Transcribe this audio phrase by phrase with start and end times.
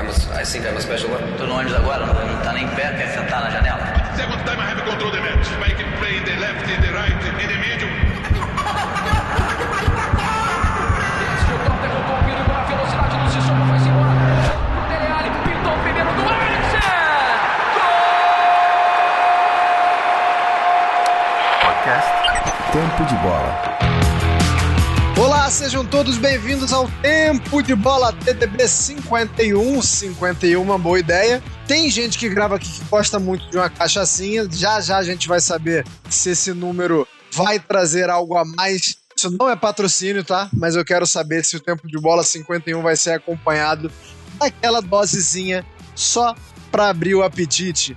[0.00, 1.20] I'm a, I think I'm a special one.
[1.36, 3.84] Tô no ônibus agora, não, não tá nem pé, quer sentar na janela?
[4.16, 5.46] Second time I have control the match.
[5.60, 7.90] I can play in the left, in the right, in the middle.
[11.50, 14.08] O toque com o Palmeiras com a velocidade do Sissoko, vai-se embora.
[14.08, 16.80] O Dele Alli pintou o primeiro do Eriksen.
[21.60, 22.10] Podcast
[22.72, 23.89] Tempo de Bola.
[25.60, 29.82] Sejam todos bem-vindos ao Tempo de Bola TDB 51.
[29.82, 31.42] 51, uma boa ideia.
[31.66, 34.48] Tem gente que grava aqui que gosta muito de uma cachaçinha.
[34.50, 38.96] Já já a gente vai saber se esse número vai trazer algo a mais.
[39.14, 40.48] Isso não é patrocínio, tá?
[40.50, 43.92] Mas eu quero saber se o Tempo de Bola 51 vai ser acompanhado
[44.38, 45.62] daquela dosezinha
[45.94, 46.34] só
[46.72, 47.94] para abrir o apetite.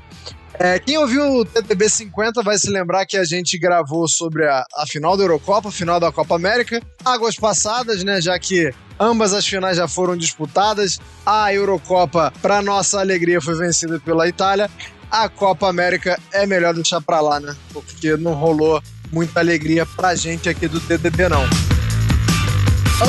[0.60, 4.64] É, quem ouviu o TTB 50 vai se lembrar que a gente gravou sobre a,
[4.76, 8.22] a, final da Eurocopa, a final da Copa América, águas passadas, né?
[8.22, 11.00] Já que ambas as finais já foram disputadas.
[11.26, 14.70] A Eurocopa, para nossa alegria, foi vencida pela Itália.
[15.10, 17.56] A Copa América é melhor deixar para lá, né?
[17.72, 18.82] Porque não rolou
[19.12, 21.44] muita alegria pra gente aqui do TTB, não.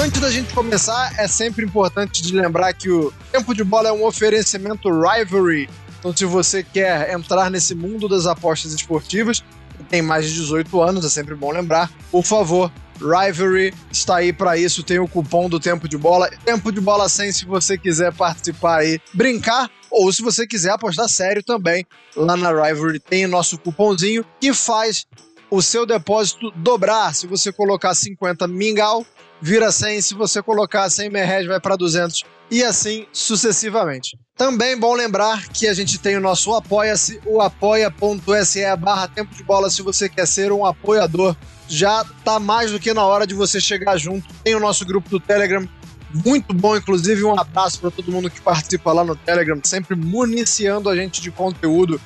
[0.03, 3.92] Antes da gente começar, é sempre importante de lembrar que o Tempo de Bola é
[3.92, 5.69] um oferecimento Rivalry
[6.05, 9.42] então, se você quer entrar nesse mundo das apostas esportivas,
[9.88, 14.58] tem mais de 18 anos, é sempre bom lembrar, por favor, Rivalry está aí para
[14.58, 18.12] isso, tem o cupom do Tempo de Bola, Tempo de Bola 100 se você quiser
[18.12, 23.56] participar aí, brincar, ou se você quiser apostar sério também, lá na Rivalry tem nosso
[23.56, 25.06] cupomzinho que faz
[25.50, 27.14] o seu depósito dobrar.
[27.14, 29.06] Se você colocar 50 mingau,
[29.41, 34.19] vira 100, se você colocar 100 merréis, vai para 200 e assim sucessivamente.
[34.37, 39.45] Também bom lembrar que a gente tem o nosso Apoia-se, o apoia.se barra tempo de
[39.45, 41.37] bola se você quer ser um apoiador.
[41.69, 44.27] Já tá mais do que na hora de você chegar junto.
[44.42, 45.67] Tem o nosso grupo do Telegram,
[46.25, 50.89] muito bom, inclusive um abraço para todo mundo que participa lá no Telegram, sempre municiando
[50.89, 52.00] a gente de conteúdo,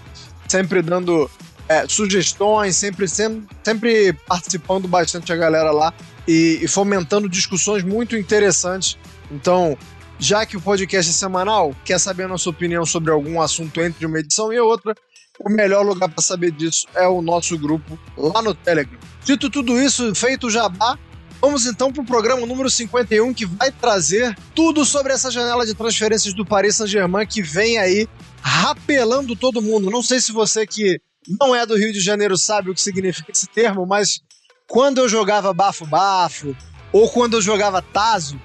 [0.49, 1.31] sempre dando
[1.69, 5.93] é, sugestões, sempre, sempre, sempre participando bastante a galera lá
[6.27, 8.97] e, e fomentando discussões muito interessantes.
[9.31, 9.77] Então,
[10.19, 14.05] já que o podcast é semanal, quer saber a nossa opinião sobre algum assunto entre
[14.05, 14.95] uma edição e outra,
[15.39, 18.99] o melhor lugar para saber disso é o nosso grupo lá no Telegram.
[19.25, 20.99] Dito tudo isso, feito o jabá,
[21.41, 25.75] vamos então para o programa número 51 que vai trazer tudo sobre essa janela de
[25.75, 28.09] transferências do Paris Saint-Germain que vem aí
[28.41, 29.91] rapelando todo mundo.
[29.91, 31.01] Não sei se você que
[31.41, 34.21] não é do Rio de Janeiro sabe o que significa esse termo, mas
[34.67, 36.57] quando eu jogava bafo-bafo
[36.93, 38.41] ou quando eu jogava taso,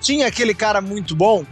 [0.00, 1.44] tinha aquele cara muito bom,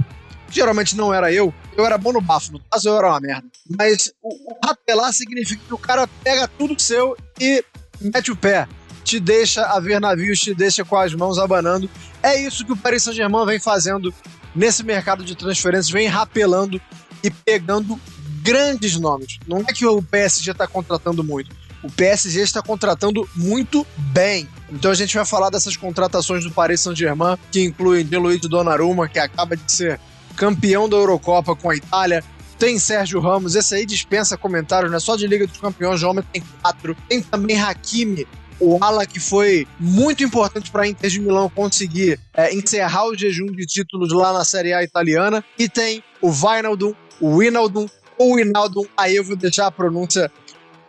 [0.51, 3.47] geralmente não era eu, eu era bom no bafo, no caso eu era uma merda.
[3.79, 7.65] Mas o, o rapelar significa que o cara pega tudo seu e
[8.01, 8.67] mete o pé.
[9.05, 11.89] Te deixa a ver navios, te deixa com as mãos abanando.
[12.23, 14.13] É isso que o Paris Saint-Germain vem fazendo
[14.55, 16.81] nesse mercado de transferências, vem rapelando
[17.23, 17.99] e pegando
[18.43, 19.39] grandes nomes.
[19.47, 21.55] Não é que o PSG está contratando muito.
[21.83, 24.49] O PSG está contratando muito bem.
[24.71, 29.19] Então a gente vai falar dessas contratações do Paris Saint-Germain, que incluem Luiz Donnarumma, que
[29.19, 30.01] acaba de ser
[30.37, 32.23] campeão da Eurocopa com a Itália.
[32.59, 36.09] Tem Sérgio Ramos, esse aí dispensa comentários, não é só de Liga dos Campeões, o
[36.09, 36.97] homem tem quatro.
[37.09, 38.27] Tem também Hakimi,
[38.61, 43.17] o ala que foi muito importante para a Inter de Milão conseguir é, encerrar o
[43.17, 45.45] jejum de títulos lá na Série A italiana.
[45.59, 47.87] E tem o Wijnaldum, o Winaldum,
[48.19, 50.31] o Winaldum, aí eu vou deixar a pronúncia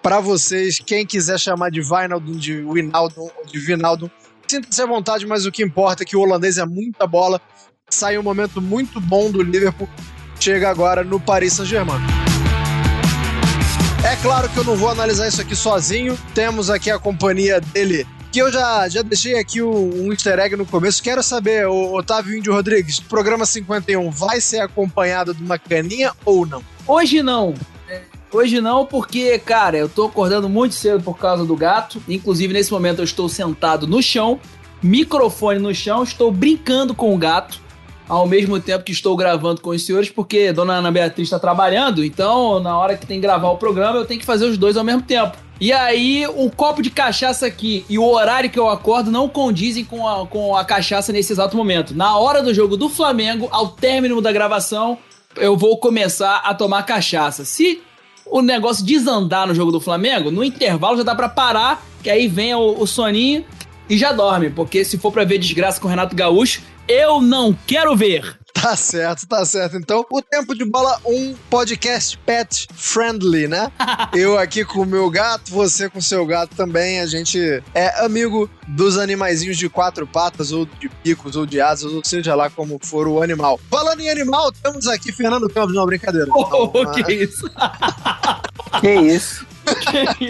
[0.02, 4.10] para vocês, quem quiser chamar de Wijnaldum, de Winaldum ou de Vinaldum,
[4.48, 7.42] sinta-se à vontade, mas o que importa é que o holandês é muita bola,
[7.90, 9.90] sai um momento muito bom do Liverpool,
[10.40, 12.00] chega agora no Paris Saint-Germain.
[14.04, 18.08] É claro que eu não vou analisar isso aqui sozinho, temos aqui a companhia dele,
[18.32, 21.04] que eu já, já deixei aqui um, um easter egg no começo.
[21.04, 26.64] Quero saber, Otávio Índio Rodrigues, programa 51 vai ser acompanhado de uma caninha ou não?
[26.88, 27.54] Hoje não.
[28.32, 32.02] Hoje não, porque, cara, eu tô acordando muito cedo por causa do gato.
[32.08, 34.40] Inclusive, nesse momento, eu estou sentado no chão,
[34.84, 37.60] microfone no chão, estou brincando com o gato,
[38.08, 42.04] ao mesmo tempo que estou gravando com os senhores, porque Dona Ana Beatriz está trabalhando,
[42.04, 44.78] então, na hora que tem que gravar o programa, eu tenho que fazer os dois
[44.78, 45.38] ao mesmo tempo.
[45.60, 49.84] E aí, um copo de cachaça aqui e o horário que eu acordo não condizem
[49.84, 51.94] com a, com a cachaça nesse exato momento.
[51.94, 54.98] Na hora do jogo do Flamengo, ao término da gravação,
[55.36, 57.44] eu vou começar a tomar cachaça.
[57.44, 57.82] Se
[58.30, 62.28] o negócio desandar no jogo do Flamengo, no intervalo já dá para parar, que aí
[62.28, 63.44] vem o, o soninho
[63.90, 67.58] e já dorme, porque se for para ver desgraça com o Renato Gaúcho, eu não
[67.66, 68.39] quero ver.
[68.60, 69.78] Tá certo, tá certo.
[69.78, 73.72] Então, o Tempo de Bola, um podcast pet friendly, né?
[74.14, 77.00] Eu aqui com o meu gato, você com o seu gato também.
[77.00, 81.92] A gente é amigo dos animaizinhos de quatro patas, ou de picos, ou de asas,
[81.94, 83.60] ou seja lá como for o animal.
[83.70, 86.28] Falando em animal, temos aqui Fernando Campos, não, brincadeira.
[86.52, 87.50] Oh, Não, que isso?
[88.82, 89.46] Que isso?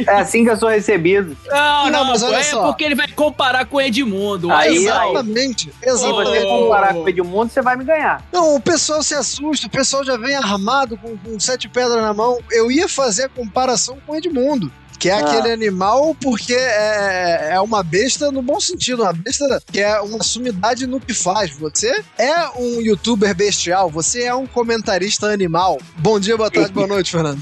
[0.08, 1.36] É assim que eu sou recebido.
[1.48, 2.64] Não, Não, não, mas olha é só.
[2.68, 4.52] porque ele vai comparar com o Edmundo.
[4.52, 5.10] Aí, só.
[5.10, 6.46] Exatamente, Se você exatamente.
[6.46, 8.24] comparar com o Edmundo, você vai me ganhar.
[8.32, 12.14] Não, o pessoal se assusta, o pessoal já vem armado com, com sete pedras na
[12.14, 12.40] mão.
[12.52, 14.72] Eu ia fazer a comparação com o Edmundo.
[15.00, 15.20] Que é Ah.
[15.20, 20.22] aquele animal porque é, é uma besta no bom sentido, uma besta que é uma
[20.22, 21.52] sumidade no que faz.
[21.58, 25.80] Você é um youtuber bestial, você é um comentarista animal.
[25.98, 27.42] Bom dia, boa tarde, boa noite, Fernando.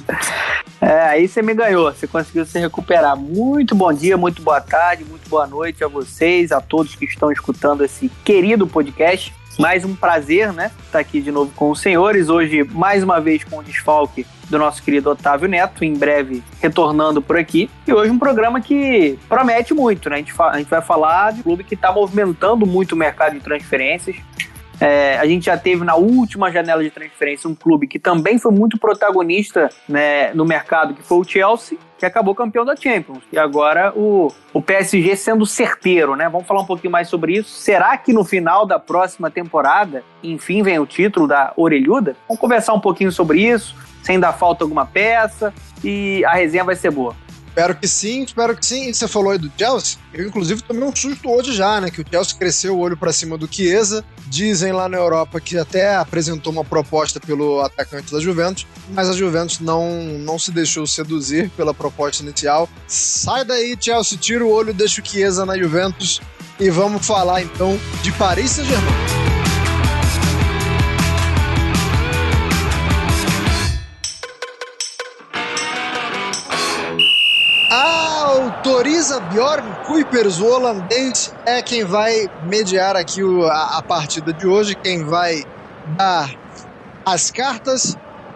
[0.80, 3.18] É, aí você me ganhou, você conseguiu se recuperar.
[3.18, 7.31] Muito bom dia, muito boa tarde, muito boa noite a vocês, a todos que estão
[7.31, 9.33] escutando esse querido podcast.
[9.57, 10.71] Mais um prazer, né?
[10.86, 12.30] Estar aqui de novo com os senhores.
[12.30, 17.21] Hoje, mais uma vez, com o desfalque do nosso querido Otávio Neto, em breve retornando
[17.21, 17.69] por aqui.
[17.88, 20.18] E hoje um programa que promete muito, né?
[20.18, 23.33] A gente, a gente vai falar de um clube que está movimentando muito o mercado
[23.33, 24.15] de transferências.
[24.80, 28.51] É, a gente já teve na última janela de transferência um clube que também foi
[28.51, 33.23] muito protagonista né, no mercado, que foi o Chelsea, que acabou campeão da Champions.
[33.31, 36.29] E agora o, o PSG sendo certeiro, né?
[36.29, 37.49] Vamos falar um pouquinho mais sobre isso.
[37.49, 42.15] Será que no final da próxima temporada, enfim, vem o título da Orelhuda?
[42.27, 45.53] Vamos conversar um pouquinho sobre isso, sem dar falta alguma peça,
[45.83, 47.15] e a resenha vai ser boa.
[47.57, 48.88] Espero que sim, espero que sim.
[48.88, 49.98] E Você falou aí do Chelsea.
[50.13, 51.89] Eu, inclusive, tomei um susto hoje já, né?
[51.89, 54.06] Que o Chelsea cresceu o olho pra cima do Chiesa.
[54.27, 59.13] Dizem lá na Europa que até apresentou uma proposta pelo atacante da Juventus, mas a
[59.13, 62.69] Juventus não, não se deixou seduzir pela proposta inicial.
[62.88, 66.21] Sai daí, Chelsea, tira o olho, deixa o Chiesa na Juventus.
[66.59, 69.46] E vamos falar então de Paris Saint-Germain.
[78.68, 84.46] Autoriza Bjorn Kuipers, o holandês, é quem vai mediar aqui o- a, a partida de
[84.46, 85.42] hoje, quem vai
[85.96, 86.30] dar
[87.06, 87.96] as cartas.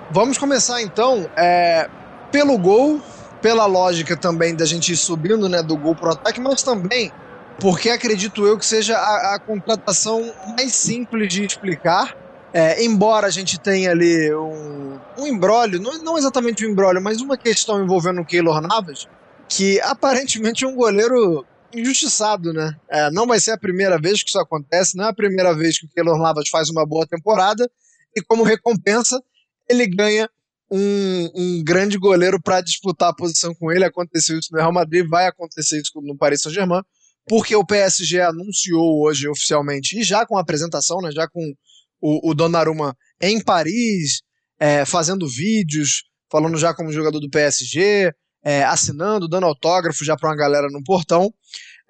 [0.09, 1.85] Vamos começar então é,
[2.31, 3.01] pelo gol,
[3.41, 7.11] pela lógica também da gente ir subindo né, do gol pro ataque, mas também
[7.59, 10.21] porque acredito eu que seja a, a contratação
[10.55, 12.15] mais simples de explicar.
[12.53, 17.19] É, embora a gente tenha ali um, um embrólio, não, não exatamente um embrólio, mas
[17.19, 19.07] uma questão envolvendo o Keylor Navas,
[19.51, 22.73] que aparentemente é um goleiro injustiçado, né?
[22.89, 25.77] É, não vai ser a primeira vez que isso acontece, não é a primeira vez
[25.77, 27.69] que o Keylor Navas faz uma boa temporada
[28.15, 29.21] e como recompensa
[29.69, 30.29] ele ganha
[30.71, 33.83] um, um grande goleiro para disputar a posição com ele.
[33.83, 36.81] Aconteceu isso no Real Madrid, vai acontecer isso no Paris Saint-Germain,
[37.27, 41.53] porque o PSG anunciou hoje oficialmente, e já com a apresentação, né, já com
[41.99, 44.21] o, o Donnarumma em Paris,
[44.57, 50.29] é, fazendo vídeos, falando já como jogador do PSG, é, assinando, dando autógrafo já para
[50.29, 51.31] uma galera no portão.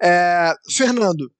[0.02, 1.30] É, Fernando,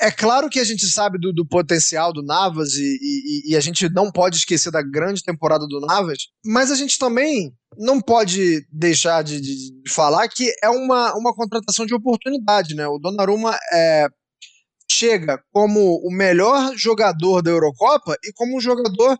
[0.00, 3.60] é claro que a gente sabe do, do potencial do Navas e, e- e a
[3.60, 8.66] gente não pode esquecer da grande temporada do Navas, mas a gente também não pode
[8.72, 12.86] deixar de, de- de falar que é uma, uma contratação de oportunidade, né?
[12.88, 14.06] O Donnarumma é,
[14.90, 19.18] chega como o melhor jogador da Eurocopa e como um jogador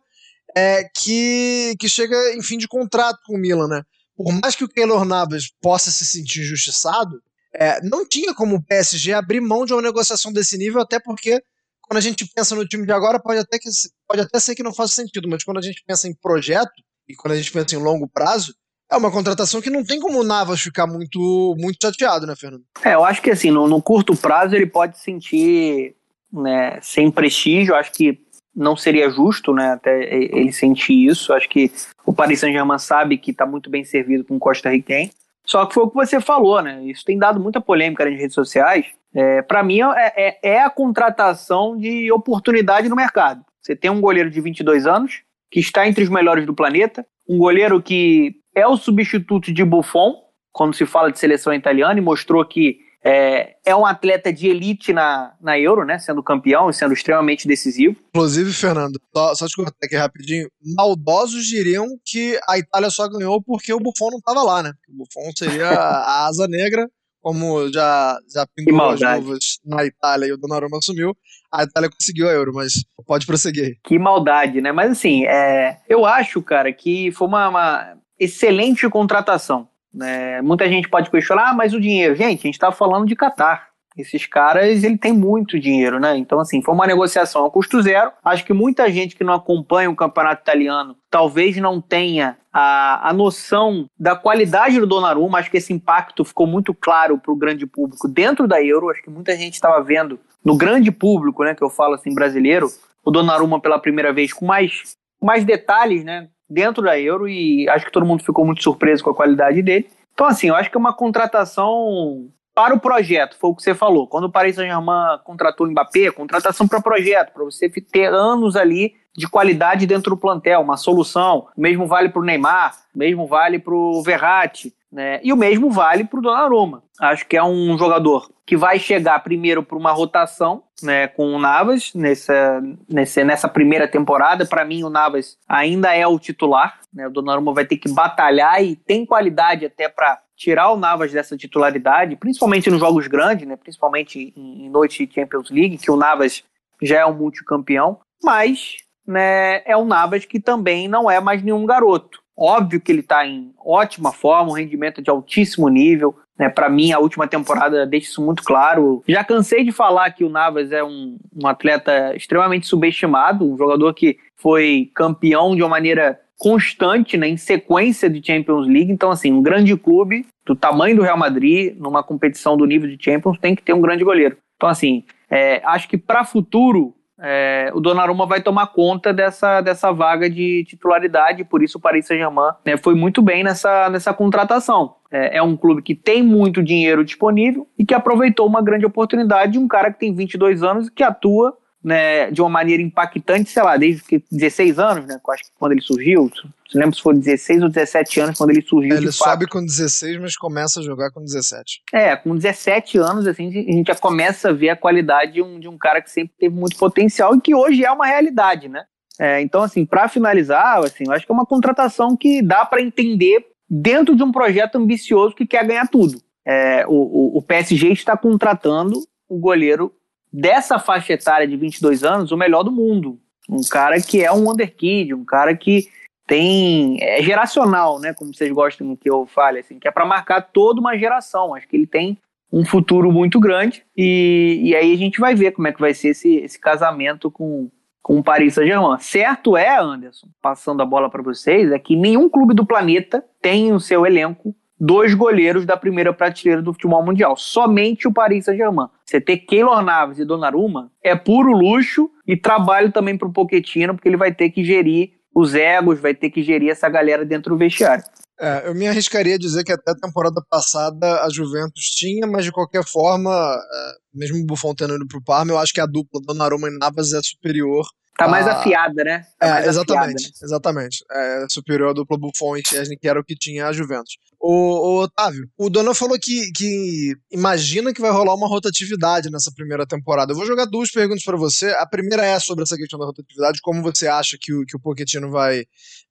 [0.56, 3.82] é, que, que chega em fim de contrato com o Milan, né?
[4.22, 7.22] Por mais que o Keylor Navas possa se sentir injustiçado,
[7.54, 11.42] é, não tinha como o PSG abrir mão de uma negociação desse nível, até porque
[11.80, 13.68] quando a gente pensa no time de agora, pode até, que,
[14.06, 16.70] pode até ser que não faça sentido, mas quando a gente pensa em projeto
[17.08, 18.54] e quando a gente pensa em longo prazo,
[18.92, 22.64] é uma contratação que não tem como o Navas ficar muito, muito chateado, né, Fernando?
[22.84, 25.96] É, eu acho que assim, no, no curto prazo ele pode se sentir
[26.30, 28.20] né, sem prestígio, acho que
[28.54, 31.70] não seria justo, né, até ele sentir isso, acho que
[32.04, 35.10] o Paris Saint-Germain sabe que está muito bem servido com o Costa Riquem,
[35.44, 38.34] só que foi o que você falou, né, isso tem dado muita polêmica nas redes
[38.34, 43.90] sociais, é, para mim é, é, é a contratação de oportunidade no mercado, você tem
[43.90, 48.36] um goleiro de 22 anos, que está entre os melhores do planeta, um goleiro que
[48.54, 50.14] é o substituto de Buffon,
[50.52, 54.92] quando se fala de seleção italiana, e mostrou que é, é um atleta de elite
[54.92, 55.98] na, na Euro, né?
[55.98, 57.96] Sendo campeão e sendo extremamente decisivo.
[58.10, 63.42] Inclusive, Fernando, só, só te cortar aqui rapidinho, maldosos diriam que a Itália só ganhou
[63.42, 64.72] porque o Buffon não estava lá, né?
[64.88, 66.86] O Buffon seria a asa negra,
[67.22, 71.16] como já, já pingou as luvas na Itália e o Donnarumma assumiu,
[71.52, 73.78] a Itália conseguiu a Euro, mas pode prosseguir.
[73.84, 74.72] Que maldade, né?
[74.72, 79.69] Mas assim, é, eu acho, cara, que foi uma, uma excelente contratação.
[79.92, 80.40] Né?
[80.42, 82.14] Muita gente pode questionar, ah, mas o dinheiro.
[82.14, 83.70] Gente, a gente tá falando de Catar.
[83.98, 86.16] Esses caras, ele tem muito dinheiro, né?
[86.16, 88.12] Então, assim, foi uma negociação a custo zero.
[88.24, 93.12] Acho que muita gente que não acompanha o campeonato italiano talvez não tenha a, a
[93.12, 95.38] noção da qualidade do Donnarumma.
[95.38, 98.90] Acho que esse impacto ficou muito claro para o grande público dentro da Euro.
[98.90, 102.68] Acho que muita gente estava vendo no grande público, né, que eu falo assim, brasileiro,
[103.04, 107.86] o Donnarumma pela primeira vez com mais, mais detalhes, né, dentro da Euro e acho
[107.86, 109.88] que todo mundo ficou muito surpreso com a qualidade dele.
[110.12, 113.74] Então, assim, eu acho que é uma contratação para o projeto, foi o que você
[113.74, 114.06] falou.
[114.06, 118.94] Quando o Paris Saint-Germain contratou o Mbappé, contratação para projeto, para você ter anos ali
[119.16, 121.46] de qualidade dentro do plantel, uma solução.
[121.56, 125.20] Mesmo vale para o Neymar, mesmo vale para o Verratti, né?
[125.22, 126.82] E o mesmo vale para o Donnarumma.
[127.00, 131.38] Acho que é um jogador que vai chegar primeiro para uma rotação, né, com o
[131.38, 134.44] Navas nessa, nessa, nessa primeira temporada.
[134.44, 136.80] Para mim, o Navas ainda é o titular.
[136.92, 137.06] Né?
[137.06, 141.36] O Donnarumma vai ter que batalhar e tem qualidade até para tirar o Navas dessa
[141.36, 145.96] titularidade, principalmente nos jogos grandes, né, principalmente em, em noite de Champions League, que o
[145.96, 146.42] Navas
[146.82, 148.00] já é um multicampeão.
[148.24, 152.20] Mas né, é o Navas que também não é mais nenhum garoto.
[152.40, 156.16] Óbvio que ele está em ótima forma, um rendimento de altíssimo nível.
[156.38, 159.04] Né, Para mim, a última temporada deixa isso muito claro.
[159.06, 163.92] Já cansei de falar que o Navas é um, um atleta extremamente subestimado, um jogador
[163.92, 168.90] que foi campeão de uma maneira constante, né, em sequência de Champions League.
[168.90, 172.96] Então, assim, um grande clube do tamanho do Real Madrid, numa competição do nível de
[172.98, 174.38] Champions, tem que ter um grande goleiro.
[174.56, 179.92] Então, assim, é, acho que para futuro é, o Donnarumma vai tomar conta dessa, dessa
[179.92, 184.96] vaga de titularidade, por isso o Paris Saint-Germain né, foi muito bem nessa, nessa contratação.
[185.10, 189.52] É, é, um clube que tem muito dinheiro disponível e que aproveitou uma grande oportunidade
[189.52, 193.50] de um cara que tem 22 anos e que atua né, de uma maneira impactante,
[193.50, 195.18] sei lá, desde que 16 anos, né?
[195.30, 196.30] Acho que quando ele surgiu,
[196.70, 198.96] se lembra se foi 16 ou 17 anos quando ele surgiu.
[198.96, 201.82] Ele sobe com 16, mas começa a jogar com 17.
[201.92, 205.58] É, com 17 anos, assim, a gente já começa a ver a qualidade de um,
[205.58, 208.84] de um cara que sempre teve muito potencial e que hoje é uma realidade, né?
[209.18, 212.80] É, então, assim, para finalizar, assim, eu acho que é uma contratação que dá para
[212.80, 216.20] entender dentro de um projeto ambicioso que quer ganhar tudo.
[216.46, 219.92] É, o, o, o PSG está contratando o goleiro
[220.32, 223.18] dessa faixa etária de 22 anos, o melhor do mundo.
[223.48, 225.88] Um cara que é um underkid, um cara que
[226.26, 230.40] tem é geracional, né, como vocês gostam que eu fale, assim, que é para marcar
[230.40, 231.54] toda uma geração.
[231.54, 232.16] Acho que ele tem
[232.52, 235.94] um futuro muito grande e, e aí a gente vai ver como é que vai
[235.94, 237.68] ser esse, esse casamento com,
[238.02, 238.98] com o Paris Saint-Germain.
[239.00, 243.72] Certo é, Anderson, passando a bola para vocês, é que nenhum clube do planeta tem
[243.72, 247.36] o seu elenco dois goleiros da primeira prateleira do futebol mundial.
[247.36, 248.88] Somente o Paris Saint-Germain.
[249.04, 253.94] Você ter Keylor Naves e Donnarumma é puro luxo e trabalho também para o Pochettino,
[253.94, 257.50] porque ele vai ter que gerir os egos, vai ter que gerir essa galera dentro
[257.50, 258.02] do vestiário.
[258.40, 262.44] É, eu me arriscaria a dizer que até a temporada passada a Juventus tinha, mas
[262.44, 265.86] de qualquer forma, é, mesmo o Buffon tendo ido pro Parma, eu acho que a
[265.86, 267.86] dupla Donnarumma e Navas é superior
[268.20, 268.52] Tá mais a...
[268.52, 269.24] afiada, né?
[269.38, 270.30] Tá é, exatamente, afiada, né?
[270.42, 271.04] exatamente.
[271.10, 274.18] É superior à dupla Buffon e Chesney, que era o que tinha a Juventus.
[274.38, 279.50] O, o Otávio, o Dona falou que, que imagina que vai rolar uma rotatividade nessa
[279.54, 280.32] primeira temporada.
[280.32, 281.70] Eu vou jogar duas perguntas para você.
[281.70, 284.80] A primeira é sobre essa questão da rotatividade, como você acha que o, que o
[284.80, 285.64] Pochettino vai,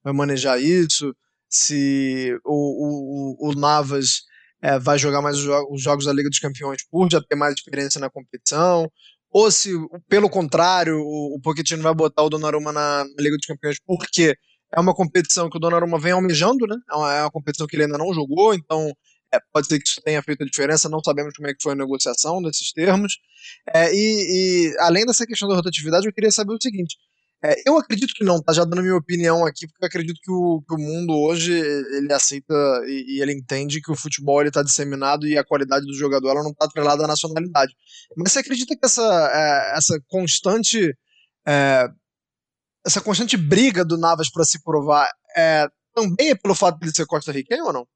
[0.03, 1.13] vai manejar isso,
[1.49, 4.23] se o, o, o Navas
[4.61, 7.35] é, vai jogar mais os, jogos, os jogos da Liga dos Campeões por já ter
[7.35, 8.89] mais experiência na competição,
[9.31, 9.71] ou se,
[10.07, 14.35] pelo contrário, o, o Pochettino vai botar o Donnarumma na, na Liga dos Campeões porque
[14.75, 16.75] é uma competição que o Donnarumma vem almejando, né?
[16.89, 18.91] É uma, é uma competição que ele ainda não jogou, então
[19.33, 21.73] é, pode ser que isso tenha feito a diferença, não sabemos como é que foi
[21.73, 23.17] a negociação desses termos.
[23.73, 26.97] É, e, e, além dessa questão da rotatividade, eu queria saber o seguinte:
[27.43, 30.31] é, eu acredito que não, tá já dando minha opinião aqui, porque eu acredito que
[30.31, 32.53] o, que o mundo hoje ele aceita
[32.85, 36.31] e, e, ele entende que o futebol ele tá disseminado e a qualidade do jogador
[36.31, 37.73] ela não tá atrelada à nacionalidade.
[38.17, 40.93] Mas você acredita que essa, é, essa constante
[41.47, 41.89] é,
[42.85, 46.95] essa constante briga do Navas para se provar é, também é pelo fato de ele
[46.95, 47.87] ser costa-riquenho ou não?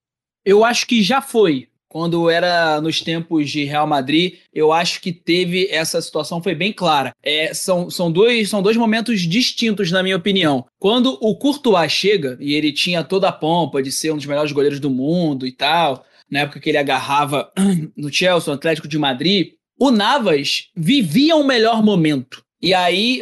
[0.45, 5.11] Eu acho que já foi quando era nos tempos de Real Madrid, eu acho que
[5.11, 7.13] teve essa situação, foi bem clara.
[7.21, 10.65] É, são, são, dois, são dois momentos distintos, na minha opinião.
[10.79, 14.51] Quando o Courtois chega, e ele tinha toda a pompa de ser um dos melhores
[14.51, 17.51] goleiros do mundo e tal, na época que ele agarrava
[17.95, 22.43] no Chelsea, no Atlético de Madrid, o Navas vivia o melhor momento.
[22.59, 23.21] E aí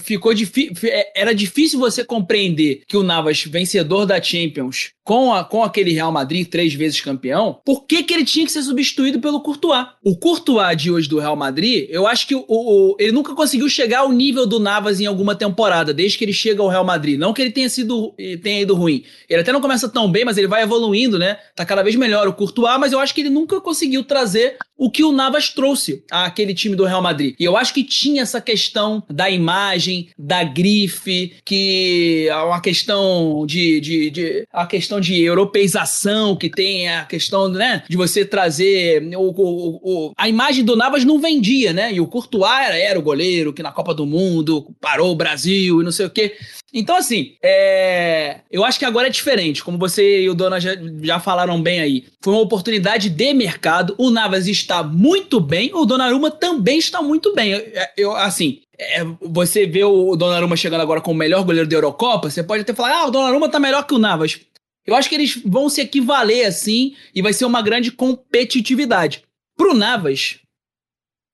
[0.00, 0.74] ficou difícil.
[1.14, 6.10] Era difícil você compreender que o Navas, vencedor da Champions, com, a, com aquele Real
[6.10, 9.86] Madrid, três vezes campeão, por que, que ele tinha que ser substituído pelo Courtois?
[10.02, 13.68] O Courtois de hoje do Real Madrid, eu acho que o, o, ele nunca conseguiu
[13.68, 17.18] chegar ao nível do Navas em alguma temporada, desde que ele chega ao Real Madrid.
[17.18, 19.04] Não que ele tenha sido tenha ido ruim.
[19.28, 21.38] Ele até não começa tão bem, mas ele vai evoluindo, né?
[21.54, 24.90] Tá cada vez melhor o Courtois, mas eu acho que ele nunca conseguiu trazer o
[24.90, 27.34] que o Navas trouxe àquele time do Real Madrid.
[27.38, 33.44] E eu acho que tinha essa questão da imagem, da grife, que é uma questão
[33.46, 39.02] de, de, de a questão de europeização, que tem a questão, né, de você trazer
[39.16, 41.92] o, o, o, a imagem do Navas não vendia, né?
[41.92, 45.84] E o Courtois era, o goleiro que na Copa do Mundo parou o Brasil e
[45.84, 46.34] não sei o quê.
[46.72, 48.40] Então, assim, é...
[48.50, 49.62] eu acho que agora é diferente.
[49.62, 50.72] Como você e o Dona já,
[51.02, 52.04] já falaram bem aí.
[52.20, 53.94] Foi uma oportunidade de mercado.
[53.96, 55.70] O Navas está muito bem.
[55.72, 57.52] O Donnarumma também está muito bem.
[57.52, 57.62] Eu,
[57.96, 62.28] eu assim, é, você vê o Donnarumma chegando agora como o melhor goleiro da Eurocopa,
[62.28, 64.40] você pode até falar, ah, o Donnarumma tá melhor que o Navas.
[64.86, 69.22] Eu acho que eles vão se equivaler assim e vai ser uma grande competitividade.
[69.56, 70.40] Pro Navas,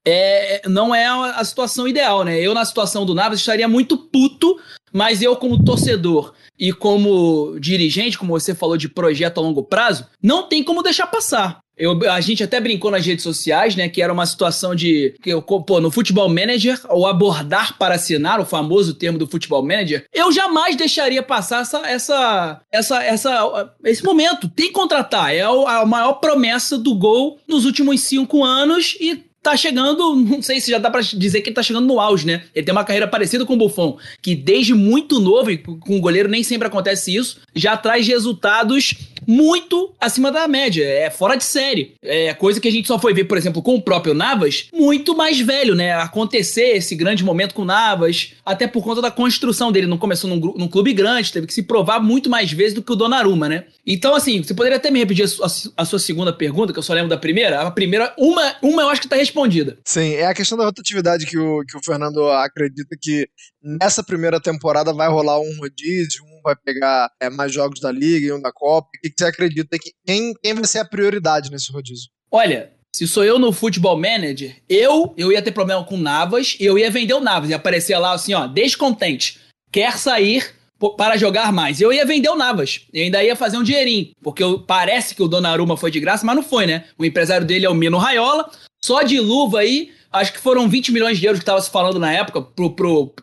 [0.07, 2.41] é, não é a situação ideal, né?
[2.41, 4.59] Eu, na situação do Navas, estaria muito puto
[4.93, 10.07] mas eu, como torcedor e como dirigente, como você falou de projeto a longo prazo,
[10.23, 11.61] não tem como deixar passar.
[11.81, 13.89] Eu, a gente até brincou nas redes sociais, né?
[13.89, 15.15] Que era uma situação de.
[15.23, 20.05] Que, pô, no futebol manager, o abordar para assinar, o famoso termo do futebol manager,
[20.13, 24.47] eu jamais deixaria passar essa, essa, essa, essa, esse momento.
[24.47, 25.35] Tem que contratar.
[25.35, 30.61] É a maior promessa do gol nos últimos cinco anos e tá chegando, não sei
[30.61, 32.43] se já dá para dizer que ele tá chegando no auge, né?
[32.55, 36.01] Ele tem uma carreira parecida com o Buffon, que desde muito novo, e com o
[36.01, 38.95] goleiro nem sempre acontece isso, já traz resultados
[39.27, 41.95] muito acima da média, é fora de série.
[42.03, 45.17] É coisa que a gente só foi ver, por exemplo, com o próprio Navas, muito
[45.17, 45.93] mais velho, né?
[45.93, 50.29] Acontecer esse grande momento com o Navas, até por conta da construção dele, não começou
[50.29, 53.49] num, num clube grande, teve que se provar muito mais vezes do que o Donnarumma,
[53.49, 53.65] né?
[53.87, 56.83] Então, assim, você poderia até me repetir a, a, a sua segunda pergunta, que eu
[56.83, 57.61] só lembro da primeira?
[57.61, 59.79] A primeira, uma, uma eu acho que tá respondida.
[59.85, 63.29] Sim, é a questão da rotatividade que o, que o Fernando acredita que
[63.63, 68.27] nessa primeira temporada vai rolar um rodízio, um vai pegar é, mais jogos da Liga
[68.27, 68.89] e um da Copa.
[68.89, 72.09] O que você acredita que quem, quem vai ser a prioridade nesse rodízio?
[72.31, 76.79] Olha, se sou eu no Futebol Manager, eu eu ia ter problema com Navas eu
[76.79, 77.51] ia vender o Navas.
[77.51, 79.39] Ia aparecer lá assim, ó, descontente,
[79.71, 80.55] quer sair
[80.97, 81.81] para jogar mais.
[81.81, 82.87] Eu ia vender o Navas.
[82.93, 84.11] Eu ainda ia fazer um dinheirinho.
[84.23, 86.85] Porque eu, parece que o Donnarumma foi de graça, mas não foi, né?
[86.99, 88.51] O empresário dele é o Mino Raiola.
[88.83, 91.99] Só de luva aí, acho que foram 20 milhões de euros que estava se falando
[91.99, 92.43] na época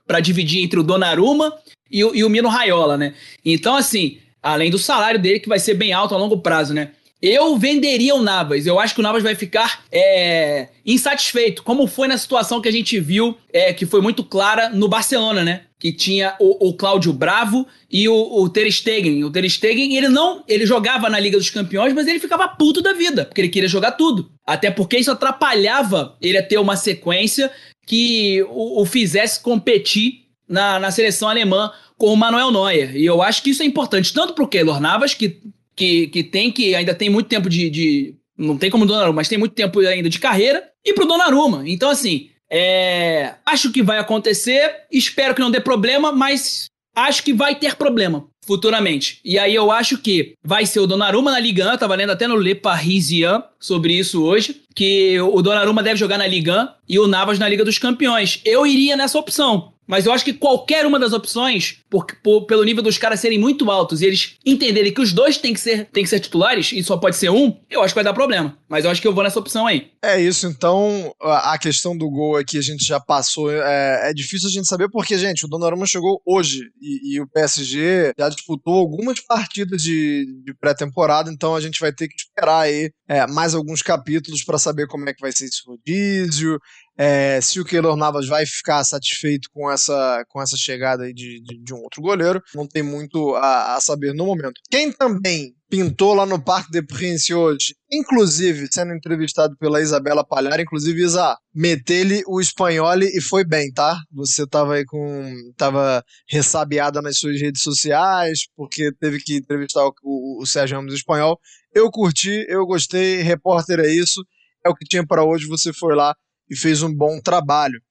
[0.06, 1.52] pra dividir entre o Donnarumma
[1.92, 3.14] e, e o Mino Raiola, né?
[3.44, 6.92] Então, assim, além do salário dele, que vai ser bem alto a longo prazo, né?
[7.22, 8.68] Eu venderia o Navas.
[8.68, 12.72] Eu acho que o Navas vai ficar é, insatisfeito, como foi na situação que a
[12.72, 15.62] gente viu, é, que foi muito clara no Barcelona, né?
[15.80, 19.24] Que tinha o, o Cláudio Bravo e o, o Ter Stegen.
[19.24, 22.82] O Ter Stegen, ele não, ele jogava na Liga dos Campeões, mas ele ficava puto
[22.82, 24.32] da vida, porque ele queria jogar tudo.
[24.46, 27.52] Até porque isso atrapalhava ele a ter uma sequência
[27.86, 32.96] que o, o fizesse competir na, na seleção alemã com o Manuel Neuer.
[32.96, 35.42] E eu acho que isso é importante, tanto para o Keylor Navas, que
[35.78, 39.18] que, que tem que ainda tem muito tempo de, de não tem como o Donnarumma,
[39.18, 41.64] mas tem muito tempo ainda de carreira, e pro Donnarumma.
[41.66, 47.34] Então, assim, é, acho que vai acontecer, espero que não dê problema, mas acho que
[47.34, 49.20] vai ter problema futuramente.
[49.26, 52.12] E aí eu acho que vai ser o Donnarumma na Liga 1, eu tava lendo
[52.12, 56.68] até no Le Parisien sobre isso hoje, que o Donnarumma deve jogar na Liga 1
[56.90, 58.40] e o Navas na Liga dos Campeões.
[58.46, 59.74] Eu iria nessa opção.
[59.88, 63.40] Mas eu acho que qualquer uma das opções, por, por, pelo nível dos caras serem
[63.40, 66.72] muito altos e eles entenderem que os dois têm que, ser, têm que ser titulares
[66.74, 68.58] e só pode ser um, eu acho que vai dar problema.
[68.68, 69.92] Mas eu acho que eu vou nessa opção aí.
[70.04, 73.50] É isso, então a questão do gol aqui a gente já passou.
[73.52, 77.28] É, é difícil a gente saber porque, gente, o Donnarumma chegou hoje e, e o
[77.28, 82.62] PSG já disputou algumas partidas de, de pré-temporada, então a gente vai ter que esperar
[82.62, 86.60] aí é, mais alguns capítulos para saber como é que vai ser esse rodízio,
[86.98, 91.40] é, se o Keylor Navas vai ficar satisfeito com essa, com essa chegada aí de,
[91.44, 94.60] de, de um outro goleiro, não tem muito a, a, saber no momento.
[94.72, 100.60] Quem também pintou lá no Parque de Prince hoje, inclusive sendo entrevistado pela Isabela Palhar,
[100.60, 104.00] inclusive Isa, meteu-lhe o espanhol e foi bem, tá?
[104.14, 105.34] Você tava aí com.
[105.56, 110.94] tava ressabiada nas suas redes sociais, porque teve que entrevistar o, o, o Sérgio Ramos
[110.94, 111.38] espanhol.
[111.74, 114.26] Eu curti, eu gostei, repórter é isso,
[114.66, 116.16] é o que tinha para hoje, você foi lá
[116.50, 117.82] e fez um bom trabalho.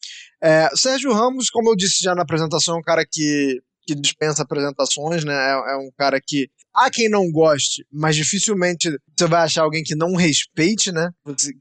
[0.42, 4.42] É, Sérgio Ramos, como eu disse já na apresentação, é um cara que que dispensa
[4.42, 5.33] apresentações, né?
[5.33, 9.83] É, é, um cara que há quem não goste, mas dificilmente você vai achar alguém
[9.85, 11.11] que não respeite, né?
[11.25, 11.53] Você,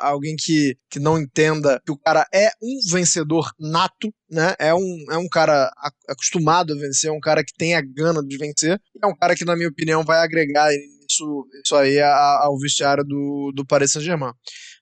[0.00, 4.54] alguém que, que não entenda que o cara é um vencedor nato, né?
[4.58, 5.70] É um, é um cara
[6.08, 9.36] acostumado a vencer, é um cara que tem a gana de vencer, é um cara
[9.36, 14.32] que, na minha opinião, vai agregar isso, isso aí ao vestiário do, do Paris Saint-Germain.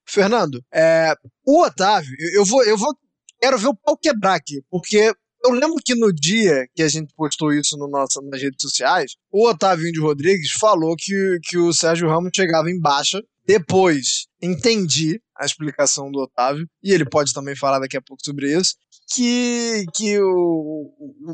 [0.08, 1.14] Fernando, é,
[1.44, 2.94] o Otávio, eu vou, eu vou,
[3.40, 5.12] quero ver o pau quebrar aqui, porque
[5.44, 9.12] eu lembro que no dia que a gente postou isso no nosso, nas redes sociais,
[9.30, 13.22] o Otávio de Rodrigues falou que, que o Sérgio Ramos chegava em baixa.
[13.46, 18.56] Depois entendi a explicação do Otávio, e ele pode também falar daqui a pouco sobre
[18.56, 18.74] isso,
[19.08, 20.92] que, que o,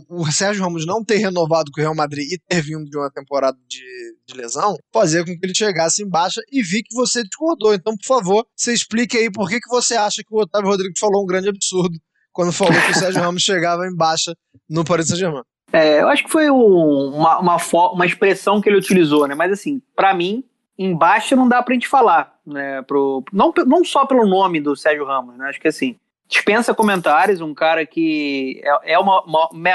[0.09, 2.99] o, o Sérgio Ramos não ter renovado com o Real Madrid e ter vindo de
[2.99, 3.83] uma temporada de,
[4.27, 7.73] de lesão fazia com que ele chegasse em baixa e vi que você discordou.
[7.73, 11.01] Então, por favor, você explique aí por que, que você acha que o Otávio Rodrigues
[11.01, 11.99] falou um grande absurdo
[12.33, 14.35] quando falou que o Sérgio Ramos chegava em baixa
[14.69, 15.43] no Paris Saint-Germain.
[15.73, 17.57] É, eu acho que foi um, uma, uma,
[17.93, 19.35] uma, expressão que ele utilizou, né?
[19.35, 20.45] Mas assim, para mim,
[20.79, 22.83] em baixa não dá pra gente falar, né?
[22.83, 25.49] Pro, não, não só pelo nome do Sérgio Ramos, né?
[25.49, 25.97] Acho que assim,
[26.29, 29.05] dispensa comentários, um cara que é, é o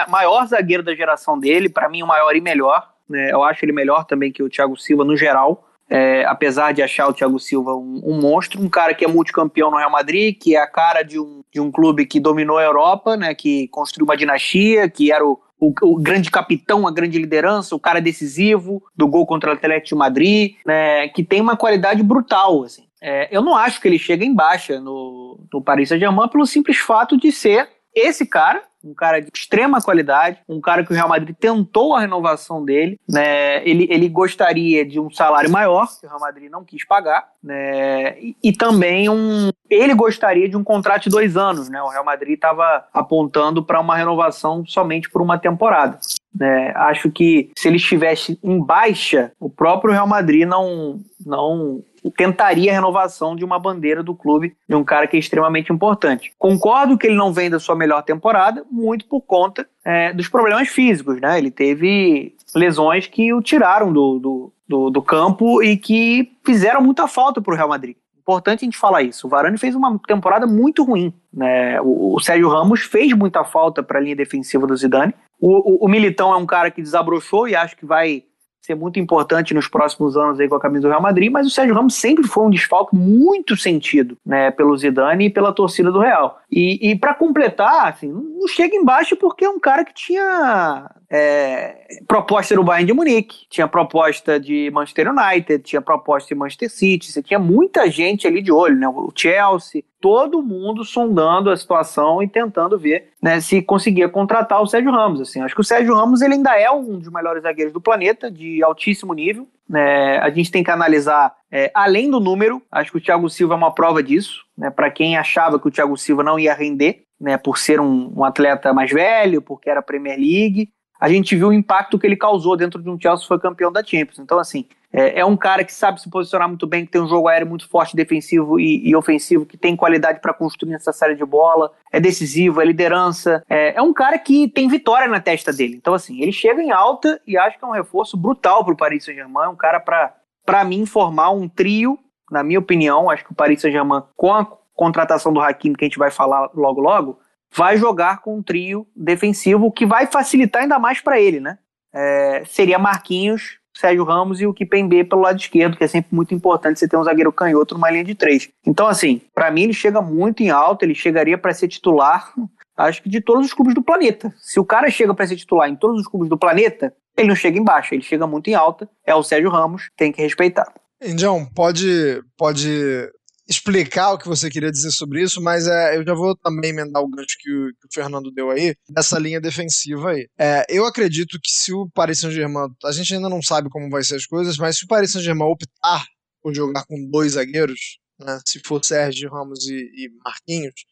[0.09, 3.31] maior zagueiro da geração dele, para mim o maior e melhor, né?
[3.31, 5.63] Eu acho ele melhor também que o Thiago Silva no geral.
[5.89, 9.71] É, apesar de achar o Thiago Silva um, um, monstro, um cara que é multicampeão
[9.71, 12.63] no Real Madrid, que é a cara de um, de um clube que dominou a
[12.63, 17.17] Europa, né, que construiu uma dinastia, que era o, o, o, grande capitão, a grande
[17.17, 21.57] liderança, o cara decisivo do gol contra o Atlético de Madrid, né, que tem uma
[21.57, 22.63] qualidade brutal.
[22.63, 22.83] Assim.
[23.01, 26.77] É, eu não acho que ele chega em baixa no, no Paris Saint-Germain pelo simples
[26.77, 31.09] fato de ser esse cara, um cara de extrema qualidade, um cara que o Real
[31.09, 33.67] Madrid tentou a renovação dele, né?
[33.67, 38.19] Ele, ele gostaria de um salário maior, que o Real Madrid não quis pagar, né?
[38.19, 41.81] E, e também um, ele gostaria de um contrato de dois anos, né?
[41.81, 45.99] O Real Madrid estava apontando para uma renovação somente por uma temporada.
[46.37, 46.71] Né?
[46.75, 51.83] Acho que se ele estivesse em baixa, o próprio Real Madrid não, não
[52.15, 56.31] tentaria a renovação de uma bandeira do clube, de um cara que é extremamente importante.
[56.39, 60.69] Concordo que ele não vem da sua melhor temporada, muito por conta é, dos problemas
[60.69, 61.37] físicos, né?
[61.37, 67.07] Ele teve lesões que o tiraram do, do, do, do campo e que fizeram muita
[67.07, 67.95] falta para o Real Madrid.
[68.27, 69.25] Importante a gente falar isso.
[69.25, 71.13] O Varane fez uma temporada muito ruim.
[71.33, 71.79] Né?
[71.81, 75.13] O, o Sérgio Ramos fez muita falta para a linha defensiva do Zidane.
[75.39, 78.23] O, o, o Militão é um cara que desabrochou e acho que vai
[78.67, 81.49] ser muito importante nos próximos anos aí com a camisa do Real Madrid, mas o
[81.49, 85.99] Sérgio Ramos sempre foi um desfalque muito sentido, né, pelo Zidane e pela torcida do
[85.99, 86.39] Real.
[86.51, 91.87] E, e para completar, assim, não chega embaixo porque é um cara que tinha é,
[92.05, 97.11] proposta do Bayern de Munique, tinha proposta de Manchester United, tinha proposta de Manchester City,
[97.11, 98.87] você tinha muita gente ali de olho, né?
[98.89, 104.67] O Chelsea, todo mundo sondando a situação e tentando ver né, se conseguia contratar o
[104.67, 105.21] Sérgio Ramos.
[105.21, 108.29] Assim, acho que o Sérgio Ramos ele ainda é um dos melhores zagueiros do planeta,
[108.29, 109.47] de altíssimo nível.
[109.67, 110.17] Né?
[110.19, 112.61] A gente tem que analisar é, além do número.
[112.71, 114.45] Acho que o Thiago Silva é uma prova disso.
[114.57, 114.69] Né?
[114.69, 118.23] Para quem achava que o Thiago Silva não ia render, né, por ser um, um
[118.23, 122.57] atleta mais velho, porque era Premier League, a gente viu o impacto que ele causou
[122.57, 124.19] dentro de um Chelsea que foi campeão da Champions.
[124.19, 127.07] Então, assim, é, é, um cara que sabe se posicionar muito bem, que tem um
[127.07, 131.15] jogo aéreo muito forte, defensivo e, e ofensivo, que tem qualidade para construir essa série
[131.15, 133.43] de bola, é decisivo, é liderança.
[133.49, 135.75] É, é, um cara que tem vitória na testa dele.
[135.75, 138.77] Então, assim, ele chega em alta e acho que é um reforço brutal para o
[138.77, 139.45] Paris Saint-Germain.
[139.45, 141.99] É um cara para, para mim, formar um trio,
[142.31, 143.09] na minha opinião.
[143.09, 146.49] Acho que o Paris Saint-Germain, com a contratação do Hakimi, que a gente vai falar
[146.53, 147.19] logo logo,
[147.57, 151.57] vai jogar com um trio defensivo que vai facilitar ainda mais para ele, né?
[151.91, 156.35] É, seria Marquinhos, Sérgio Ramos e o Kipembe pelo lado esquerdo, que é sempre muito
[156.35, 158.47] importante você ter um zagueiro canhoto numa linha de três.
[158.65, 162.31] Então, assim, para mim ele chega muito em alta, ele chegaria para ser titular,
[162.77, 164.31] acho que de todos os clubes do planeta.
[164.37, 167.35] Se o cara chega para ser titular em todos os clubes do planeta, ele não
[167.35, 168.87] chega em baixa, ele chega muito em alta.
[169.03, 170.71] É o Sérgio Ramos, tem que respeitar.
[171.01, 173.09] Indião, pode, pode
[173.47, 177.01] explicar o que você queria dizer sobre isso, mas é, eu já vou também emendar
[177.01, 180.27] o gancho que o, que o Fernando deu aí, dessa linha defensiva aí.
[180.37, 184.03] É, eu acredito que se o Paris Saint-Germain, a gente ainda não sabe como vai
[184.03, 186.05] ser as coisas, mas se o Paris Saint-Germain optar
[186.41, 190.85] por jogar com dois zagueiros, né, se for Sérgio Ramos e, e Marquinhos,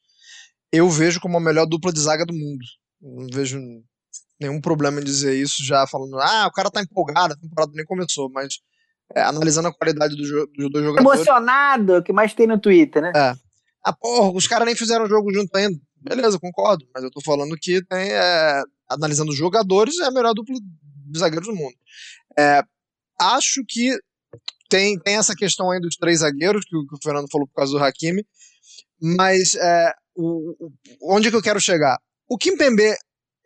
[0.72, 2.65] eu vejo como a melhor dupla de zaga do mundo.
[3.02, 3.60] Não vejo
[4.39, 7.86] nenhum problema em dizer isso já falando, ah, o cara tá empolgado, a temporada nem
[7.86, 8.56] começou, mas
[9.13, 11.00] é, analisando a qualidade do dos dois jogadores.
[11.00, 13.12] Emocionado, que mais tem no Twitter, né?
[13.15, 13.36] É.
[13.84, 15.80] Ah, porra, os caras nem fizeram jogo junto ainda.
[15.98, 16.86] Beleza, concordo.
[16.94, 21.48] Mas eu tô falando que tem, é, analisando jogadores, é a melhor dupla de zagueiros
[21.48, 21.76] do mundo.
[22.38, 22.63] É,
[23.20, 23.96] acho que
[24.70, 27.72] tem, tem essa questão aí dos três zagueiros, que, que o Fernando falou por causa
[27.72, 28.26] do Hakimi,
[29.00, 30.72] mas é, o, o,
[31.15, 32.00] onde que eu quero chegar?
[32.28, 32.96] O Kim Pembe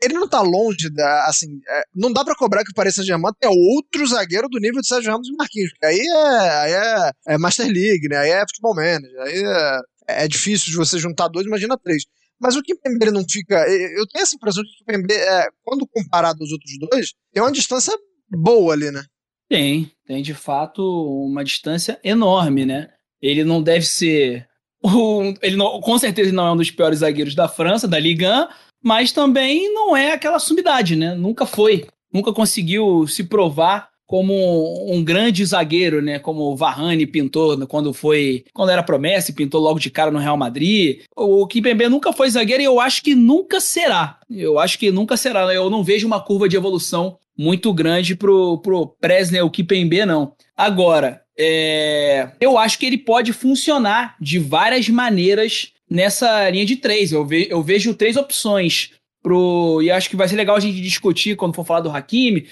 [0.02, 3.34] ele não tá longe da, assim, é, não dá pra cobrar que o Paris Saint-Germain
[3.40, 7.12] tenha outro zagueiro do nível de Sérgio Ramos e Marquinhos, porque aí é, aí é,
[7.34, 9.44] é Master League, né, aí é Futebol Manager, aí
[10.08, 12.04] é, é difícil de você juntar dois, imagina três.
[12.40, 13.68] Mas o Kimpembe não fica.
[13.68, 17.52] Eu tenho essa impressão que o Kimpembe, é, quando comparado aos outros dois, tem uma
[17.52, 17.94] distância
[18.30, 19.04] boa ali, né?
[19.50, 20.82] Tem, tem de fato
[21.26, 22.88] uma distância enorme, né?
[23.22, 24.48] Ele não deve ser.
[24.82, 28.26] Um, ele não, com certeza não é um dos piores zagueiros da França, da Ligue
[28.26, 28.48] 1,
[28.84, 31.16] mas também não é aquela sumidade, né?
[31.16, 31.86] Nunca foi.
[32.12, 34.34] Nunca conseguiu se provar como
[34.92, 36.18] um grande zagueiro, né?
[36.18, 40.36] Como o Varane pintou quando foi, quando era promessa pintou logo de cara no Real
[40.36, 41.02] Madrid.
[41.16, 44.18] O Kimpembe nunca foi zagueiro e eu acho que nunca será.
[44.28, 45.54] Eu acho que nunca será.
[45.54, 50.34] Eu não vejo uma curva de evolução muito grande pro, pro Presnel Kimpembe, não.
[50.58, 57.12] Agora, é, eu acho que ele pode funcionar de várias maneiras nessa linha de três.
[57.12, 59.82] Eu, ve, eu vejo três opções pro.
[59.82, 62.48] E acho que vai ser legal a gente discutir quando for falar do Hakimi,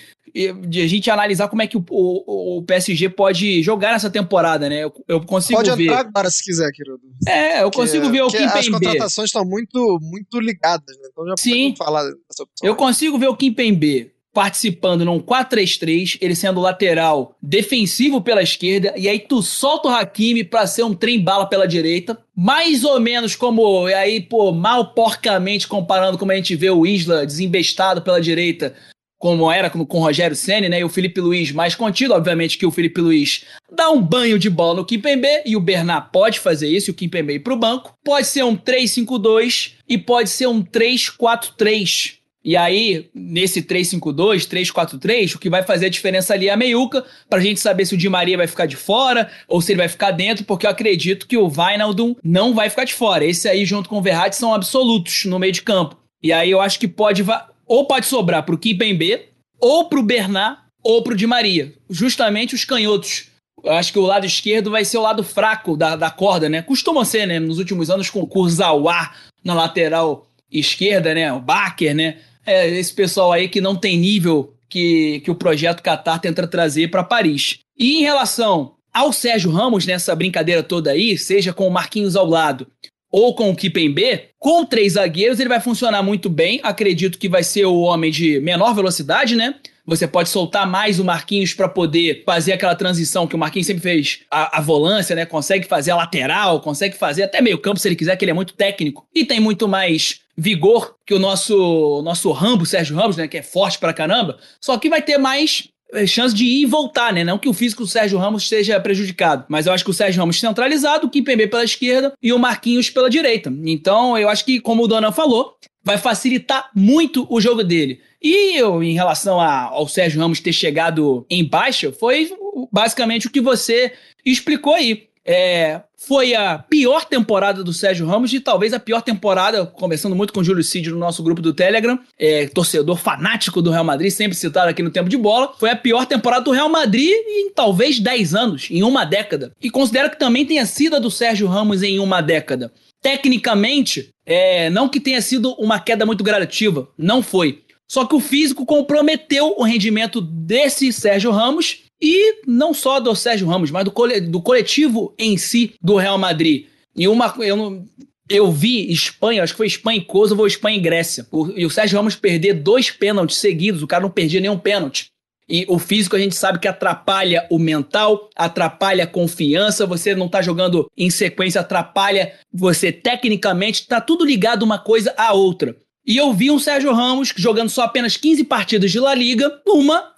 [0.67, 4.69] de a gente analisar como é que o, o, o, PSG pode jogar nessa temporada,
[4.69, 4.83] né?
[4.83, 5.75] Eu, eu consigo pode ver.
[5.75, 6.99] Pode entrar agora se quiser, querido.
[7.27, 8.59] É, eu consigo que, ver o Kimpembe.
[8.59, 11.09] As contratações estão muito, muito ligadas, né?
[11.11, 11.73] Então já Sim.
[11.77, 12.63] falar dessa opção.
[12.63, 19.09] Eu consigo ver o Kimpembe participando num 4-3-3, ele sendo lateral defensivo pela esquerda, e
[19.09, 23.87] aí tu solta o Hakimi pra ser um trem-bala pela direita, mais ou menos como,
[23.87, 28.75] aí, pô, mal porcamente comparando como a gente vê o Isla desembestado pela direita,
[29.17, 30.81] como era com, com o Rogério Senna, né?
[30.81, 33.43] E o Felipe Luiz mais contido, obviamente que o Felipe Luiz
[33.75, 36.93] dá um banho de bola no Kimpembe e o Bernard pode fazer isso, e o
[36.93, 37.95] Kimpembe ir pro banco.
[38.05, 42.16] Pode ser um 3-5-2 e pode ser um 3-4-3.
[42.47, 47.03] E aí, nesse 3-5-2, 3-4-3, o que vai fazer a diferença ali é a meiuca,
[47.29, 49.89] pra gente saber se o Di Maria vai ficar de fora ou se ele vai
[49.89, 53.25] ficar dentro, porque eu acredito que o Wijnaldum não vai ficar de fora.
[53.25, 55.97] Esse aí, junto com o Verratti, são absolutos no meio de campo.
[56.23, 57.21] E aí eu acho que pode
[57.65, 59.25] ou pode sobrar pro Kimpembe,
[59.59, 61.73] ou pro Bernard, ou pro Di Maria.
[61.89, 63.25] Justamente os canhotos.
[63.61, 66.61] Eu acho que o lado esquerdo vai ser o lado fraco da, da corda, né?
[66.61, 67.41] Costuma ser, né?
[67.41, 69.11] Nos últimos anos, com o Kurzawa
[69.43, 71.33] na lateral esquerda, né?
[71.33, 72.19] O Baker, né?
[72.47, 76.89] É esse pessoal aí que não tem nível que, que o projeto Qatar tenta trazer
[76.89, 77.59] para Paris.
[77.77, 82.25] E em relação ao Sérgio Ramos nessa brincadeira toda aí, seja com o Marquinhos ao
[82.25, 82.65] lado
[83.11, 86.59] ou com o Kipembe, com três zagueiros ele vai funcionar muito bem.
[86.63, 89.55] Acredito que vai ser o homem de menor velocidade, né?
[89.85, 93.81] Você pode soltar mais o Marquinhos para poder fazer aquela transição que o Marquinhos sempre
[93.81, 95.25] fez, a, a, volância, né?
[95.25, 98.33] Consegue fazer a lateral, consegue fazer até meio campo se ele quiser, que ele é
[98.33, 103.27] muito técnico e tem muito mais vigor que o nosso nosso Rambo, Sérgio Ramos, né?
[103.27, 104.37] Que é forte pra caramba.
[104.61, 107.23] Só que vai ter mais é, chance de ir e voltar, né?
[107.23, 110.19] Não que o físico do Sérgio Ramos esteja prejudicado, mas eu acho que o Sérgio
[110.19, 113.51] Ramos centralizado, o Kimpembe pela esquerda e o Marquinhos pela direita.
[113.65, 118.01] Então, eu acho que, como o Donan falou, vai facilitar muito o jogo dele.
[118.21, 122.29] E eu, em relação a, ao Sérgio Ramos ter chegado em baixa, foi
[122.71, 123.93] basicamente o que você
[124.25, 125.07] explicou aí.
[125.29, 130.31] É, foi a pior temporada do Sérgio Ramos e talvez a pior temporada, conversando muito
[130.31, 134.09] com o Júlio Cid no nosso grupo do Telegram, é, torcedor fanático do Real Madrid,
[134.09, 137.51] sempre citado aqui no tempo de bola, foi a pior temporada do Real Madrid em
[137.51, 139.51] talvez 10 anos, em uma década.
[139.61, 142.71] E considero que também tenha sido a do Sérgio Ramos em uma década.
[143.01, 147.63] Tecnicamente, é, não que tenha sido uma queda muito gradativa, não foi.
[147.85, 153.47] Só que o físico comprometeu o rendimento desse Sérgio Ramos e não só do Sérgio
[153.47, 153.91] Ramos, mas do,
[154.29, 156.65] do coletivo em si do Real Madrid.
[156.95, 157.85] E uma eu,
[158.29, 161.25] eu vi Espanha, acho que foi Espanha e Kosovo ou Espanha e Grécia.
[161.31, 165.07] O, e o Sérgio Ramos perder dois pênaltis seguidos, o cara não perdia nenhum pênalti.
[165.49, 170.27] E o físico a gente sabe que atrapalha o mental, atrapalha a confiança, você não
[170.27, 175.75] tá jogando em sequência, atrapalha você tecnicamente, tá tudo ligado uma coisa à outra.
[176.05, 180.11] E eu vi um Sérgio Ramos jogando só apenas 15 partidas de La Liga, numa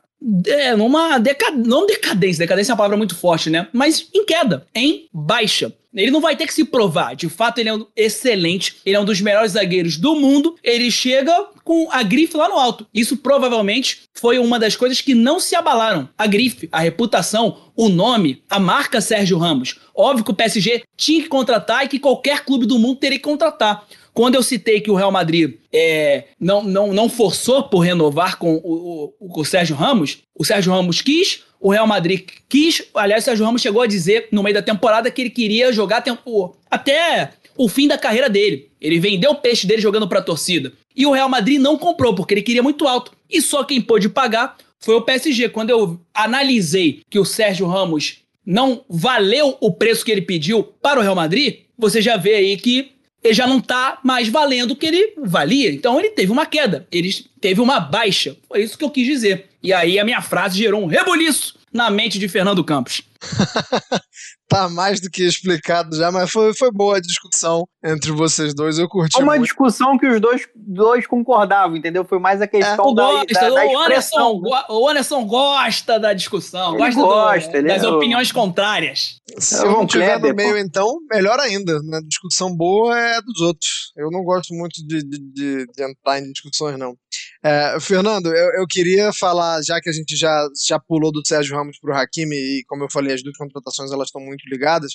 [0.48, 3.68] é, numa decadência, não decadência, decadência é uma palavra muito forte, né?
[3.72, 5.74] Mas em queda, em baixa.
[5.94, 7.16] Ele não vai ter que se provar.
[7.16, 8.76] De fato, ele é um excelente.
[8.86, 10.56] Ele é um dos melhores zagueiros do mundo.
[10.64, 12.86] Ele chega com a grife lá no alto.
[12.94, 16.08] Isso provavelmente foi uma das coisas que não se abalaram.
[16.16, 19.80] A grife, a reputação, o nome, a marca Sérgio Ramos.
[19.96, 23.24] Óbvio que o PSG tinha que contratar e que qualquer clube do mundo teria que
[23.24, 23.84] contratar.
[24.20, 28.56] Quando eu citei que o Real Madrid é, não, não, não forçou por renovar com
[28.56, 32.84] o, o, o Sérgio Ramos, o Sérgio Ramos quis, o Real Madrid quis.
[32.94, 36.02] Aliás, o Sérgio Ramos chegou a dizer no meio da temporada que ele queria jogar
[36.02, 38.70] tempo, até o fim da carreira dele.
[38.82, 40.74] Ele vendeu o peixe dele jogando para a torcida.
[40.94, 43.14] E o Real Madrid não comprou, porque ele queria muito alto.
[43.30, 45.48] E só quem pôde pagar foi o PSG.
[45.48, 51.00] Quando eu analisei que o Sérgio Ramos não valeu o preço que ele pediu para
[51.00, 54.76] o Real Madrid, você já vê aí que ele já não tá mais valendo o
[54.76, 55.72] que ele valia.
[55.72, 58.36] Então ele teve uma queda, ele teve uma baixa.
[58.48, 59.50] Foi isso que eu quis dizer.
[59.62, 63.02] E aí a minha frase gerou um rebuliço na mente de Fernando Campos.
[64.48, 68.80] tá mais do que explicado já, mas foi, foi boa a discussão entre vocês dois.
[68.80, 69.14] Eu curti.
[69.14, 69.44] Foi uma muito.
[69.44, 72.04] discussão que os dois, dois concordavam, entendeu?
[72.06, 73.86] Foi mais a questão O, da, gosta, da, da o, expressão.
[73.86, 77.98] Anderson, go- o Anderson gosta da discussão, Ele gosta, do- gosta, ele das é o-
[77.98, 79.18] opiniões contrárias.
[79.38, 80.58] Se eu o não tiver Kleber, no meio, pô.
[80.58, 81.82] então, melhor ainda.
[81.84, 83.92] Na discussão boa é dos outros.
[83.96, 86.98] Eu não gosto muito de, de, de- entrar em discussões, não.
[87.44, 91.56] É, Fernando, eu, eu queria falar, já que a gente já, já pulou do Sérgio
[91.56, 94.92] Ramos para o Hakimi, e como eu falei, as duas contratações elas estão muito ligadas,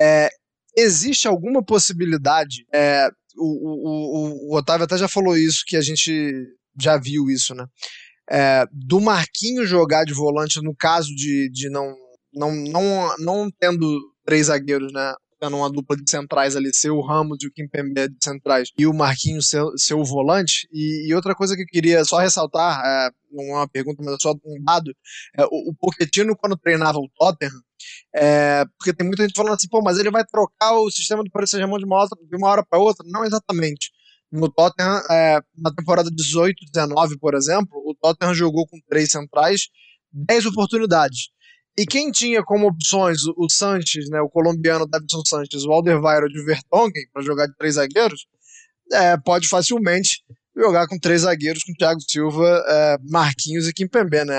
[0.00, 0.28] é,
[0.76, 5.80] existe alguma possibilidade, é, o, o, o, o Otávio até já falou isso, que a
[5.80, 6.32] gente
[6.80, 7.66] já viu isso, né?
[8.30, 11.94] É, do Marquinhos jogar de volante no caso de, de não,
[12.34, 15.14] não, não, não tendo três zagueiros, né?
[15.40, 18.86] Tendo uma dupla de centrais ali, ser o Ramos e o Kimpembe de centrais e
[18.86, 20.66] o Marquinhos ser o volante.
[20.72, 24.14] E, e outra coisa que eu queria só ressaltar, é, não é uma pergunta, mas
[24.14, 24.94] é só um dado,
[25.36, 27.52] é, o, o Pochettino quando treinava o Tottenham,
[28.14, 31.30] é, porque tem muita gente falando assim, pô, mas ele vai trocar o sistema do
[31.30, 33.04] Paris Saint-Germain de uma, outra- de uma hora para outra.
[33.08, 33.90] Não exatamente.
[34.32, 39.68] No Tottenham, é, na temporada 18-19, por exemplo, o Tottenham jogou com três centrais,
[40.12, 41.28] 10 oportunidades.
[41.76, 46.40] E quem tinha como opções o, Sanches, né, o colombiano Davidson Sanches, o Alderweireld e
[46.40, 48.26] o Vertonghen, para jogar de três zagueiros,
[48.92, 50.22] é, pode facilmente
[50.56, 54.36] jogar com três zagueiros, com Thiago Silva, é, Marquinhos e Kimpembe, né?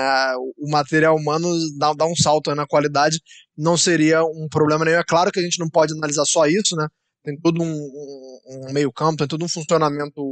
[0.56, 1.46] O material humano
[1.78, 3.20] dá, dá um salto na qualidade,
[3.56, 4.96] não seria um problema nenhum.
[4.98, 6.86] É claro que a gente não pode analisar só isso, né?
[7.22, 10.22] Tem todo um, um- um meio campo, tem todo um funcionamento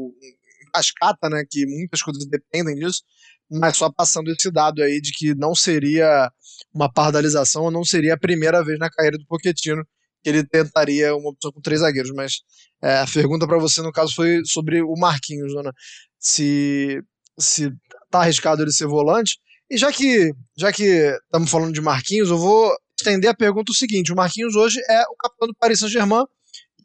[0.73, 1.45] cascata, né?
[1.51, 3.03] Que muitas coisas dependem disso,
[3.51, 6.31] mas só passando esse dado aí de que não seria
[6.73, 9.85] uma pardalização, não seria a primeira vez na carreira do Pochettino
[10.23, 12.41] que ele tentaria uma opção com três zagueiros, mas
[12.83, 15.73] é, a pergunta para você, no caso, foi sobre o Marquinhos, Dona.
[16.19, 17.03] Se,
[17.39, 17.71] se
[18.11, 19.39] tá arriscado ele ser volante.
[19.71, 20.85] E já que já que
[21.25, 25.03] estamos falando de Marquinhos, eu vou estender a pergunta o seguinte: o Marquinhos hoje é
[25.03, 26.25] o capitão do Paris Saint-Germain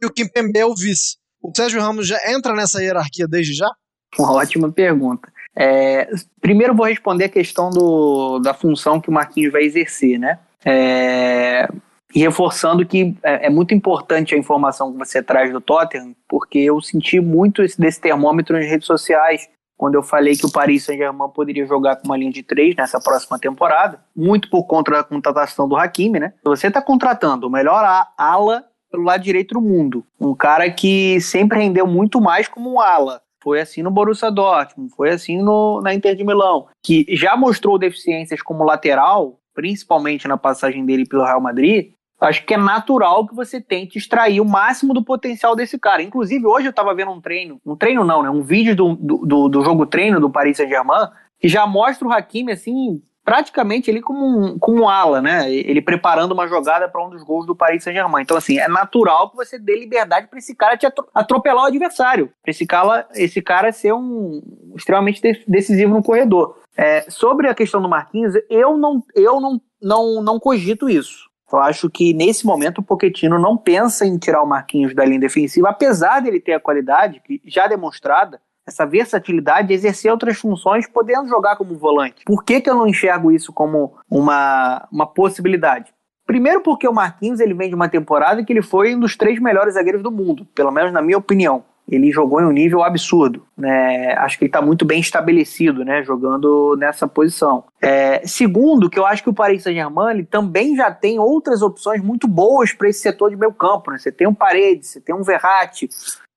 [0.02, 1.17] e o Kimpembe é o vice.
[1.41, 3.69] O Sérgio Ramos já entra nessa hierarquia desde já?
[4.17, 5.32] Uma ótima pergunta.
[5.55, 6.09] É,
[6.41, 10.39] primeiro vou responder a questão do, da função que o Marquinhos vai exercer, né?
[10.63, 11.67] É,
[12.13, 16.59] e reforçando que é, é muito importante a informação que você traz do Tottenham, porque
[16.59, 20.83] eu senti muito esse, desse termômetro nas redes sociais, quando eu falei que o Paris
[20.83, 25.03] Saint-Germain poderia jogar com uma linha de três nessa próxima temporada, muito por conta da
[25.03, 26.33] contratação do Hakimi, né?
[26.43, 27.85] Você está contratando o melhor
[28.17, 32.81] ala pelo lado direito do mundo, um cara que sempre rendeu muito mais como um
[32.81, 37.36] ala, foi assim no Borussia Dortmund, foi assim no, na Inter de Milão, que já
[37.38, 41.91] mostrou deficiências como lateral, principalmente na passagem dele pelo Real Madrid.
[42.21, 46.04] Acho que é natural que você tente extrair o máximo do potencial desse cara.
[46.04, 48.30] Inclusive, hoje eu estava vendo um treino, um treino não, né?
[48.30, 51.08] Um vídeo do, do, do- jogo treino do Paris Saint-Germain,
[51.39, 55.52] que já mostra o Hakimi assim, praticamente ele como um, como um ala, né?
[55.54, 58.24] Ele preparando uma jogada para um dos gols do Paris Saint-Germain.
[58.24, 61.68] Então, assim, é natural que você dê liberdade para esse cara te atro- atropelar o
[61.68, 62.32] adversário.
[62.42, 64.42] Para esse cara, esse cara ser um
[64.76, 66.58] extremamente de- decisivo no corredor.
[66.76, 71.30] É, sobre a questão do Marquinhos, eu não, eu não, não, não cogito isso.
[71.54, 75.20] Eu acho que nesse momento o Pochettino não pensa em tirar o Marquinhos da linha
[75.20, 81.27] defensiva, apesar dele ter a qualidade já demonstrada, essa versatilidade de exercer outras funções, podendo
[81.27, 82.23] jogar como volante.
[82.25, 85.93] Por que, que eu não enxergo isso como uma, uma possibilidade?
[86.25, 89.39] Primeiro porque o Marquinhos ele vem de uma temporada que ele foi um dos três
[89.39, 91.63] melhores zagueiros do mundo, pelo menos na minha opinião.
[91.91, 93.43] Ele jogou em um nível absurdo.
[93.58, 94.13] Né?
[94.13, 96.03] Acho que ele está muito bem estabelecido, né?
[96.03, 97.63] Jogando nessa posição.
[97.82, 102.27] É, segundo, que eu acho que o Paris Saint-Germain também já tem outras opções muito
[102.27, 103.89] boas para esse setor de meio campo.
[103.89, 103.97] Né?
[103.97, 105.89] Você tem um Paredes, você tem um Verratti,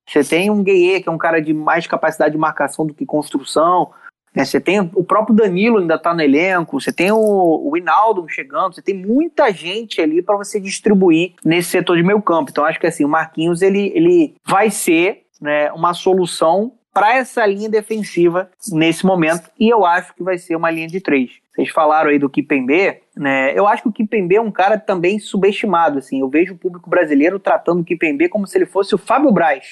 [0.07, 3.05] você tem um Gueye, que é um cara de mais capacidade de marcação do que
[3.05, 3.91] construção.
[4.35, 4.43] né?
[4.43, 6.79] Você tem o próprio Danilo ainda está no elenco.
[6.79, 8.75] Você tem o, o chegando.
[8.75, 12.51] Você tem muita gente ali para você distribuir nesse setor de meio campo.
[12.51, 17.45] Então acho que assim o Marquinhos ele, ele vai ser né, uma solução para essa
[17.45, 19.49] linha defensiva nesse momento.
[19.59, 21.31] E eu acho que vai ser uma linha de três.
[21.53, 23.57] Vocês falaram aí do Kipembe, né?
[23.57, 26.19] Eu acho que o Kipembe é um cara também subestimado, assim.
[26.19, 29.69] Eu vejo o público brasileiro tratando o Kipembe como se ele fosse o Fábio Braz,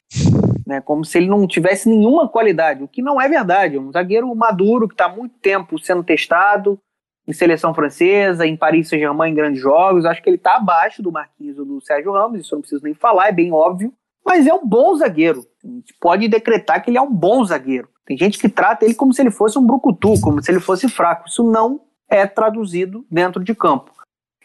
[0.65, 0.81] né?
[0.81, 3.77] Como se ele não tivesse nenhuma qualidade, o que não é verdade.
[3.77, 6.79] É um zagueiro maduro que está há muito tempo sendo testado
[7.27, 10.05] em seleção francesa, em Paris Saint-Germain, em grandes jogos.
[10.05, 12.83] Acho que ele está abaixo do Marquinhos ou do Sérgio Ramos, isso eu não preciso
[12.83, 13.93] nem falar, é bem óbvio.
[14.25, 15.43] Mas é um bom zagueiro.
[15.63, 17.89] A gente pode decretar que ele é um bom zagueiro.
[18.05, 20.89] Tem gente que trata ele como se ele fosse um brucutu, como se ele fosse
[20.89, 21.27] fraco.
[21.27, 23.91] Isso não é traduzido dentro de campo.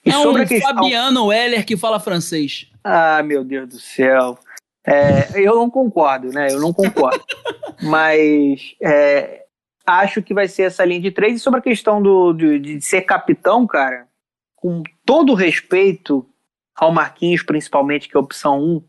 [0.05, 0.75] E é sobre um questão...
[0.75, 2.71] Fabiano Weller que fala francês.
[2.85, 4.39] Ah, meu Deus do céu.
[4.87, 6.49] É, eu não concordo, né?
[6.51, 7.25] Eu não concordo.
[7.83, 9.45] Mas é,
[9.85, 11.37] acho que vai ser essa linha de três.
[11.37, 14.07] E sobre a questão do, de, de ser capitão, cara,
[14.55, 16.25] com todo respeito
[16.77, 18.83] ao Marquinhos, principalmente, que é a opção 1,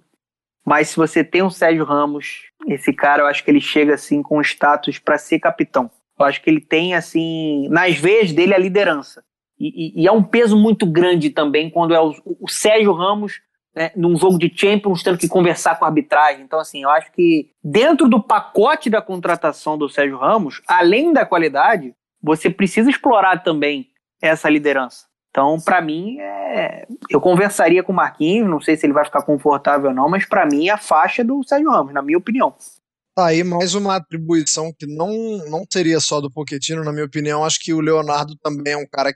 [0.68, 4.22] mas se você tem o Sérgio Ramos, esse cara, eu acho que ele chega assim
[4.22, 5.90] com status para ser capitão.
[6.20, 9.24] Eu acho que ele tem, assim, nas veias dele a liderança.
[9.58, 13.40] E, e, e é um peso muito grande também quando é o, o Sérgio Ramos
[13.74, 16.44] né, num jogo de Champions tendo que conversar com a arbitragem.
[16.44, 21.26] Então, assim, eu acho que dentro do pacote da contratação do Sérgio Ramos, além da
[21.26, 23.88] qualidade, você precisa explorar também
[24.22, 25.07] essa liderança.
[25.30, 26.88] Então, para mim, é...
[27.10, 30.26] eu conversaria com o Marquinhos, não sei se ele vai ficar confortável ou não, mas
[30.26, 32.56] para mim é a faixa do Sérgio Ramos, na minha opinião.
[33.16, 35.12] Tá aí mais uma atribuição que não,
[35.50, 37.44] não seria só do Pochettino, na minha opinião.
[37.44, 39.12] Acho que o Leonardo também é um cara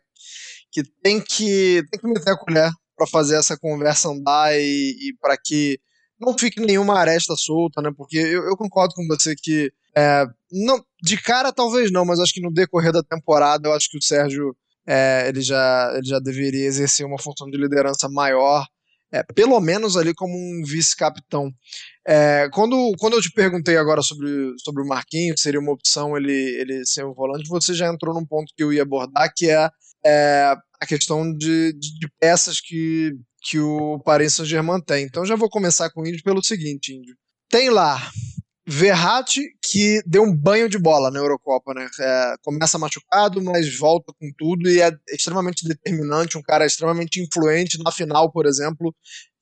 [0.72, 5.16] que tem que, tem que meter a colher para fazer essa conversa andar e, e
[5.20, 5.80] para que
[6.20, 7.92] não fique nenhuma aresta solta, né?
[7.96, 12.34] Porque eu, eu concordo com você que é, não, de cara talvez não, mas acho
[12.34, 14.56] que no decorrer da temporada eu acho que o Sérgio
[14.88, 18.66] é, ele, já, ele já deveria exercer uma função de liderança maior,
[19.14, 21.52] é, pelo menos ali como um vice-capitão.
[22.08, 26.32] É, quando, quando eu te perguntei agora sobre, sobre o Marquinhos, seria uma opção ele,
[26.32, 29.70] ele ser um volante, você já entrou num ponto que eu ia abordar, que é,
[30.06, 33.12] é a questão de, de, de, peças que,
[33.44, 35.06] que o Paris Saint-Germain tem.
[35.06, 37.16] Então já vou começar com o Índio pelo seguinte, Índio.
[37.50, 38.00] Tem lá
[38.74, 41.90] Verratti, que deu um banho de bola na Eurocopa, né?
[42.00, 47.78] É, começa machucado, mas volta com tudo e é extremamente determinante, um cara extremamente influente.
[47.84, 48.96] Na final, por exemplo,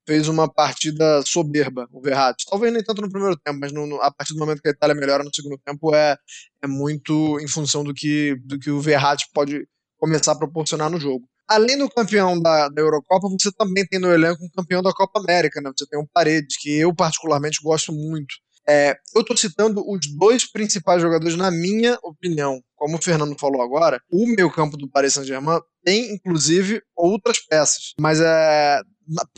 [0.08, 2.46] fez uma partida soberba, o Verratti.
[2.50, 4.72] Talvez nem tanto no primeiro tempo, mas no, no, a partir do momento que a
[4.72, 6.18] Itália melhora no segundo tempo, é,
[6.64, 9.68] é muito em função do que, do que o Verratti pode
[10.00, 11.30] começar a proporcionar no jogo.
[11.48, 15.20] Além do campeão da, da Eurocopa, você também tem no elenco um campeão da Copa
[15.20, 15.72] América, né?
[15.78, 18.34] Você tem um Paredes, que eu particularmente gosto muito.
[18.70, 22.62] É, eu estou citando os dois principais jogadores, na minha opinião.
[22.76, 27.96] Como o Fernando falou agora, o meio campo do Paris Saint-Germain tem, inclusive, outras peças.
[28.00, 28.80] Mas é,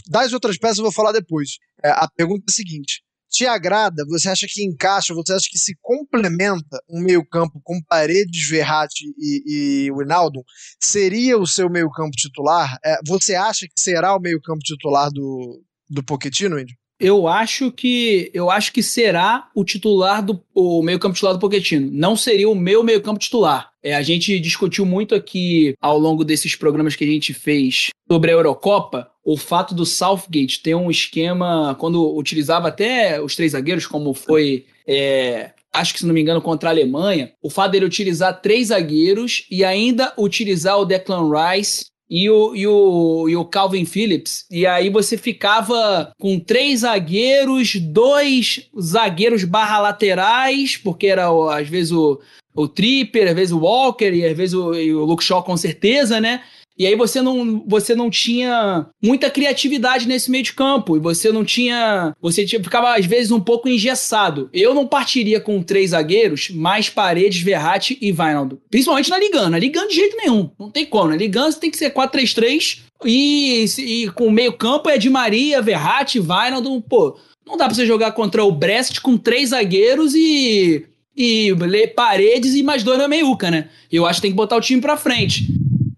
[0.09, 1.51] das outras peças eu vou falar depois.
[1.83, 4.03] É, a pergunta é a seguinte: te agrada?
[4.09, 5.13] Você acha que encaixa?
[5.13, 10.43] Você acha que se complementa um meio-campo com Paredes, Verratti e, e Winaldo?
[10.77, 12.77] Seria o seu meio-campo titular?
[12.83, 16.80] É, você acha que será o meio-campo titular do, do Pochettino, Indy?
[17.01, 21.89] Eu acho que eu acho que será o titular do o meio-campo titular do Pochettino.
[21.91, 23.71] Não seria o meu meio-campo titular.
[23.83, 28.29] É, a gente discutiu muito aqui ao longo desses programas que a gente fez sobre
[28.29, 33.87] a Eurocopa o fato do Southgate ter um esquema quando utilizava até os três zagueiros,
[33.87, 37.85] como foi é, acho que se não me engano, contra a Alemanha, o fato dele
[37.85, 43.45] utilizar três zagueiros e ainda utilizar o Declan Rice e o, e, o, e o
[43.45, 44.45] Calvin Phillips.
[44.51, 51.93] E aí você ficava com três zagueiros, dois zagueiros barra laterais, porque era às vezes
[51.93, 52.19] o,
[52.53, 55.55] o Tripper, às vezes o Walker e às vezes o, e o Luke Shaw com
[55.55, 56.43] certeza, né?
[56.77, 60.97] E aí você não, você não tinha muita criatividade nesse meio de campo.
[60.97, 62.15] E você não tinha.
[62.21, 64.49] Você tinha, ficava, às vezes, um pouco engessado.
[64.53, 68.61] Eu não partiria com três zagueiros, mais Paredes, Verratti e Vainaldo.
[68.69, 69.51] Principalmente na Ligana.
[69.51, 70.49] Na Ligana de jeito nenhum.
[70.59, 71.09] Não tem como.
[71.09, 72.79] Na Ligana você tem que ser 4-3-3.
[73.05, 76.81] E, e com o meio campo é de Maria, Verratti, Vainaldo.
[76.81, 81.53] Pô, não dá pra você jogar contra o Brest com três zagueiros e e
[81.95, 83.69] paredes e mais dois na meiuca, né?
[83.91, 85.47] Eu acho que tem que botar o time pra frente.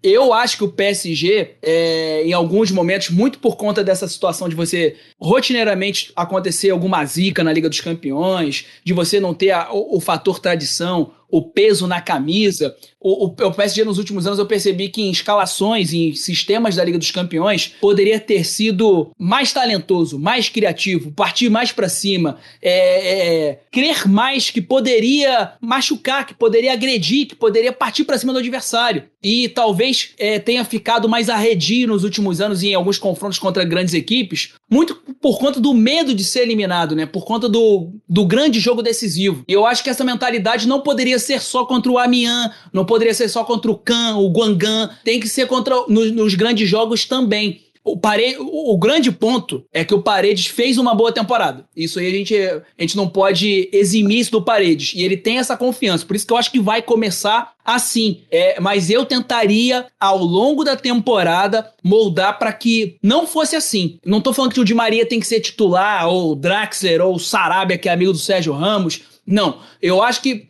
[0.06, 4.54] Eu acho que o PSG, é, em alguns momentos, muito por conta dessa situação de
[4.54, 9.96] você rotineiramente acontecer alguma zica na Liga dos Campeões, de você não ter a, o,
[9.96, 12.76] o fator tradição, o peso na camisa.
[13.00, 16.84] O, o, o, PSG nos últimos anos eu percebi que em escalações, em sistemas da
[16.84, 23.48] Liga dos Campeões, poderia ter sido mais talentoso, mais criativo, partir mais para cima, é,
[23.48, 28.38] é, crer mais que poderia machucar, que poderia agredir, que poderia partir para cima do
[28.38, 29.04] adversário.
[29.24, 33.94] E talvez é, tenha ficado mais arredio nos últimos anos em alguns confrontos contra grandes
[33.94, 37.06] equipes, muito por conta do medo de ser eliminado, né?
[37.06, 39.42] Por conta do, do grande jogo decisivo.
[39.48, 43.14] E eu acho que essa mentalidade não poderia ser só contra o Amiens, não poderia
[43.14, 47.06] ser só contra o Can, o Guangan, tem que ser contra nos, nos grandes jogos
[47.06, 47.63] também.
[47.84, 51.66] O, o grande ponto é que o Paredes fez uma boa temporada.
[51.76, 54.94] Isso aí a gente, a gente não pode eximir isso do Paredes.
[54.94, 56.06] E ele tem essa confiança.
[56.06, 58.22] Por isso que eu acho que vai começar assim.
[58.30, 63.98] É, mas eu tentaria, ao longo da temporada, moldar para que não fosse assim.
[64.04, 67.16] Não tô falando que o Di Maria tem que ser titular, ou o Draxler, ou
[67.16, 69.02] o Sarabia, que é amigo do Sérgio Ramos.
[69.26, 69.60] Não.
[69.82, 70.48] Eu acho que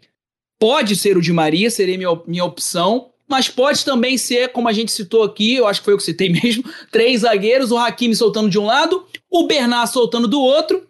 [0.59, 4.73] Pode ser o de Maria, seria minha, minha opção, mas pode também ser, como a
[4.73, 6.63] gente citou aqui, eu acho que foi o que citei mesmo,
[6.93, 10.87] três zagueiros, o Hakimi soltando de um lado, o Bernard soltando do outro,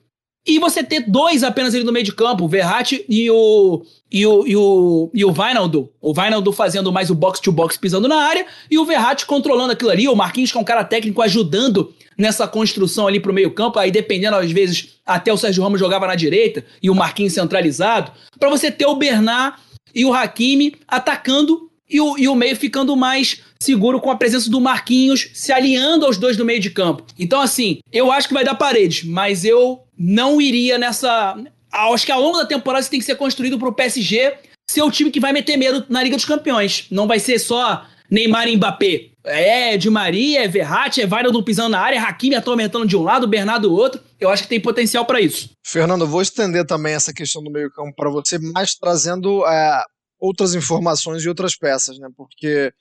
[0.46, 3.82] e você ter dois apenas ali no meio de campo, o Verratti e o
[4.12, 5.90] e o, e o, e o Vinaldo.
[6.02, 10.06] O Vinaldo fazendo mais o box-to-box pisando na área e o Verratti controlando aquilo ali.
[10.06, 13.78] O Marquinhos, que é um cara técnico, ajudando nessa construção ali pro meio campo.
[13.78, 18.12] Aí, dependendo, às vezes, até o Sérgio Ramos jogava na direita e o Marquinhos centralizado.
[18.38, 19.56] para você ter o Bernard
[19.94, 24.50] e o Hakimi atacando e o, e o meio ficando mais seguro com a presença
[24.50, 27.04] do Marquinhos se alinhando aos dois do meio de campo.
[27.18, 31.36] Então, assim, eu acho que vai dar paredes, mas eu não iria nessa
[31.92, 34.34] acho que ao longo da temporada isso tem que ser construído para o PSG
[34.70, 36.86] ser o time que vai meter medo na Liga dos Campeões.
[36.90, 39.10] Não vai ser só Neymar e Mbappé.
[39.26, 43.02] É de Maria, é Verratti, é Vairaldo pisando na área, é Hakimi atormentando de um
[43.02, 44.00] lado, Bernardo do outro.
[44.20, 45.50] Eu acho que tem potencial para isso.
[45.64, 49.82] Fernando, vou estender também essa questão do meio campo para você, mas trazendo é,
[50.24, 52.08] outras informações e outras peças, né?
[52.16, 52.72] Porque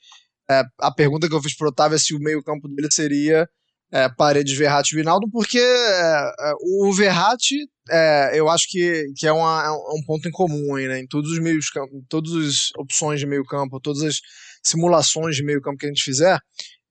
[0.50, 2.88] é, a pergunta que eu fiz para o Otávio é se o meio campo dele
[2.90, 3.48] seria
[3.92, 7.56] é, Paredes, Verratti e Vinaldo, porque é, é, o Verratti,
[7.90, 11.00] é, eu acho que, que é, uma, é um ponto em comum aí, né?
[11.00, 14.20] Em todos os meios campo, todas as opções de meio campo, todas as
[14.62, 16.38] simulações de meio campo que a gente fizer,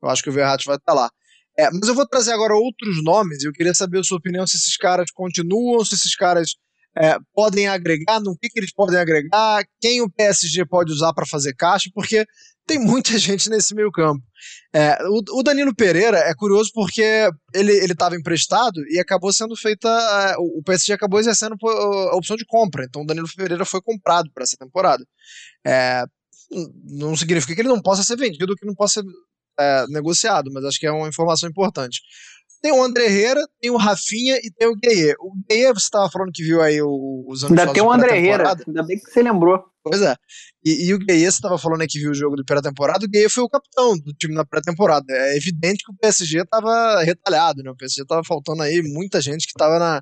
[0.02, 1.10] eu acho que o Verratti vai estar lá.
[1.74, 4.58] Mas eu vou trazer agora outros nomes, e eu queria saber a sua opinião se
[4.58, 6.56] esses caras continuam, se esses caras
[6.98, 11.26] é, podem agregar, no que, que eles podem agregar, quem o PSG pode usar para
[11.26, 12.26] fazer caixa, porque
[12.66, 14.24] tem muita gente nesse meio campo.
[14.74, 19.88] É, o, o, Danilo Pereira é curioso porque ele estava emprestado e acabou sendo feita.
[19.90, 22.86] É, o PSG acabou exercendo a opção de compra.
[22.86, 25.04] Então o Danilo Pereira foi comprado para essa temporada.
[25.66, 26.04] É,
[26.86, 29.08] não significa que ele não possa ser vendido, que não possa ser
[29.60, 32.02] é, negociado, mas acho que é uma informação importante.
[32.64, 35.14] Tem o André Herrera, tem o Rafinha e tem o Gueye.
[35.20, 38.56] O Gueye, você estava falando que viu aí os anos Ainda tem o André Herrera,
[38.66, 39.62] ainda bem que você lembrou.
[39.84, 40.16] Pois é.
[40.64, 43.10] E, e o Gueye, você estava falando aí que viu o jogo do pré-temporada, o
[43.10, 45.06] Gueye foi o capitão do time na pré-temporada.
[45.10, 47.70] É evidente que o PSG estava retalhado, né?
[47.70, 50.02] O PSG estava faltando aí muita gente que estava na,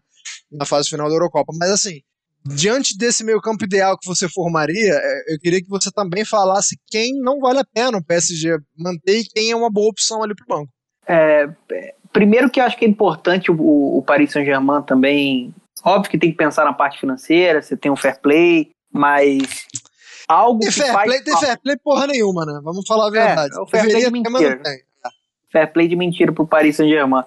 [0.52, 1.52] na fase final da Eurocopa.
[1.60, 2.02] Mas assim,
[2.46, 6.78] diante desse meio campo ideal que você formaria, é, eu queria que você também falasse
[6.92, 10.36] quem não vale a pena o PSG manter e quem é uma boa opção ali
[10.36, 10.72] para o banco.
[11.08, 11.48] É,
[12.12, 13.56] primeiro que eu acho que é importante o,
[13.98, 15.54] o Paris Saint-Germain também.
[15.84, 19.66] Óbvio que tem que pensar na parte financeira, você tem um fair play, mas
[20.28, 21.06] algo tem que fair faz...
[21.06, 22.60] play, tem fair play porra nenhuma, né?
[22.64, 23.56] Vamos falar a é, verdade.
[23.56, 24.62] É, o fair play de mentira.
[25.52, 27.24] Fair play de mentira pro Paris Saint-Germain,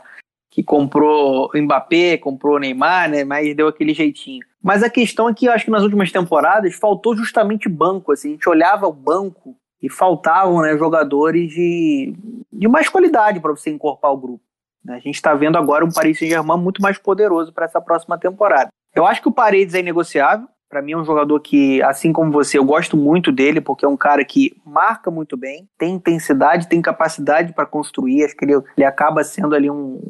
[0.50, 3.24] que comprou o Mbappé, comprou o Neymar, né?
[3.24, 4.44] Mas deu aquele jeitinho.
[4.62, 8.28] Mas a questão é que eu acho que nas últimas temporadas faltou justamente banco, assim,
[8.28, 12.14] a gente olhava o banco e faltavam né, jogadores de,
[12.50, 14.43] de mais qualidade para você encorpar o grupo.
[14.84, 14.94] Né?
[14.94, 18.68] A gente está vendo agora um Paris Saint-Germain muito mais poderoso para essa próxima temporada.
[18.94, 20.46] Eu acho que o Paredes é inegociável.
[20.68, 23.88] Para mim é um jogador que, assim como você, eu gosto muito dele, porque é
[23.88, 28.24] um cara que marca muito bem, tem intensidade, tem capacidade para construir.
[28.24, 30.00] Acho que ele, ele acaba sendo ali um,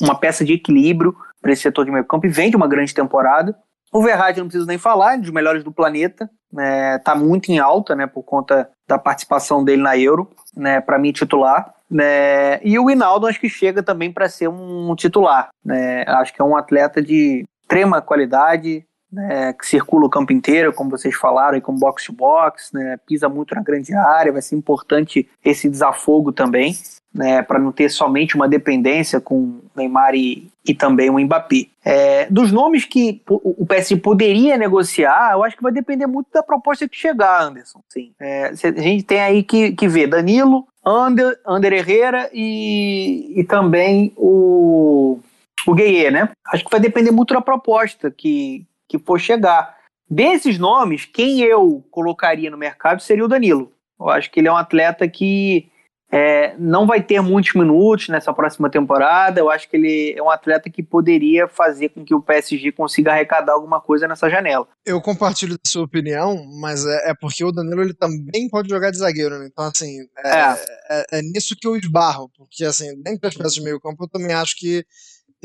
[0.00, 2.92] uma peça de equilíbrio para esse setor de meio campo e vem de uma grande
[2.92, 3.56] temporada.
[3.92, 7.50] O Verratti não preciso nem falar, é um dos melhores do planeta, né, tá muito
[7.50, 12.60] em alta, né, por conta da participação dele na Euro, né, para mim titular, né,
[12.62, 16.44] e o Hinaldo acho que chega também para ser um titular, né, acho que é
[16.44, 21.60] um atleta de extrema qualidade, né, que circula o campo inteiro, como vocês falaram, aí,
[21.60, 26.32] como box to box, né, pisa muito na grande área, vai ser importante esse desafogo
[26.32, 26.76] também,
[27.12, 31.66] né, para não ter somente uma dependência com Neymar e, e também o Mbappé.
[31.82, 36.42] É, dos nomes que o PSG poderia negociar, eu acho que vai depender muito da
[36.42, 37.80] proposta que chegar, Anderson.
[37.88, 38.12] Sim.
[38.20, 44.12] É, a gente tem aí que, que ver Danilo, Ander, Ander Herrera e, e também
[44.16, 45.18] o,
[45.66, 46.28] o Gueye, né?
[46.46, 49.76] Acho que vai depender muito da proposta que, que for chegar.
[50.10, 53.70] Desses nomes, quem eu colocaria no mercado seria o Danilo.
[54.00, 55.70] Eu acho que ele é um atleta que
[56.10, 59.40] é, não vai ter muitos minutos nessa próxima temporada.
[59.40, 63.12] Eu acho que ele é um atleta que poderia fazer com que o PSG consiga
[63.12, 64.66] arrecadar alguma coisa nessa janela.
[64.86, 68.90] Eu compartilho da sua opinião, mas é, é porque o Danilo ele também pode jogar
[68.90, 69.48] de zagueiro, né?
[69.52, 70.56] Então, assim, é, é.
[70.90, 74.08] é, é nisso que eu esbarro, porque, assim, dentro das peças de meio campo, eu
[74.08, 74.84] também acho que que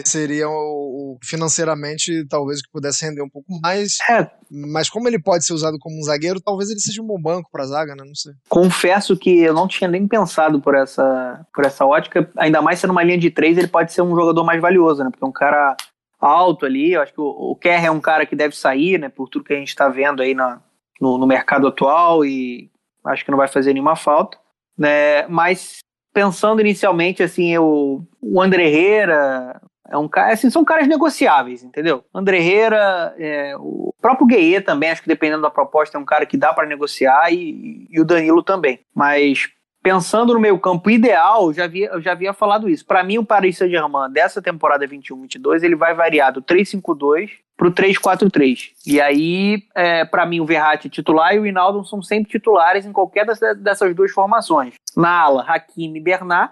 [0.03, 3.97] seria o, financeiramente talvez que pudesse render um pouco mais.
[4.09, 4.29] É.
[4.49, 7.49] Mas como ele pode ser usado como um zagueiro, talvez ele seja um bom banco
[7.51, 8.03] para zaga, né?
[8.05, 8.33] Não sei.
[8.49, 12.29] Confesso que eu não tinha nem pensado por essa, por essa ótica.
[12.37, 15.09] Ainda mais sendo uma linha de três, ele pode ser um jogador mais valioso, né?
[15.11, 15.75] Porque é um cara
[16.19, 16.93] alto ali.
[16.93, 19.09] Eu acho que o, o Kerr é um cara que deve sair, né?
[19.09, 20.61] Por tudo que a gente está vendo aí na,
[20.99, 22.71] no, no mercado atual e
[23.05, 24.37] acho que não vai fazer nenhuma falta.
[24.77, 25.27] Né?
[25.27, 25.79] Mas
[26.13, 29.59] pensando inicialmente, assim, eu, o André Herrera,
[29.93, 32.03] é um cara, assim, são caras negociáveis, entendeu?
[32.11, 36.25] André Herrera, é, o próprio Gueye também, acho que dependendo da proposta, é um cara
[36.25, 38.79] que dá para negociar e, e, o Danilo também.
[38.95, 39.49] Mas
[39.83, 42.83] pensando no meio campo ideal, eu já havia, eu já havia falado isso.
[42.83, 48.71] Para mim, o Paris Saint-Germain dessa temporada 21-22, ele vai variar do 3-5-2 pro 3-4-3.
[48.87, 52.91] E aí, é, para mim, o Verratti titular e o Hinaldo são sempre titulares em
[52.91, 53.27] qualquer
[53.57, 54.73] dessas duas formações.
[54.97, 56.51] Na ala, Hakimi e Bernat.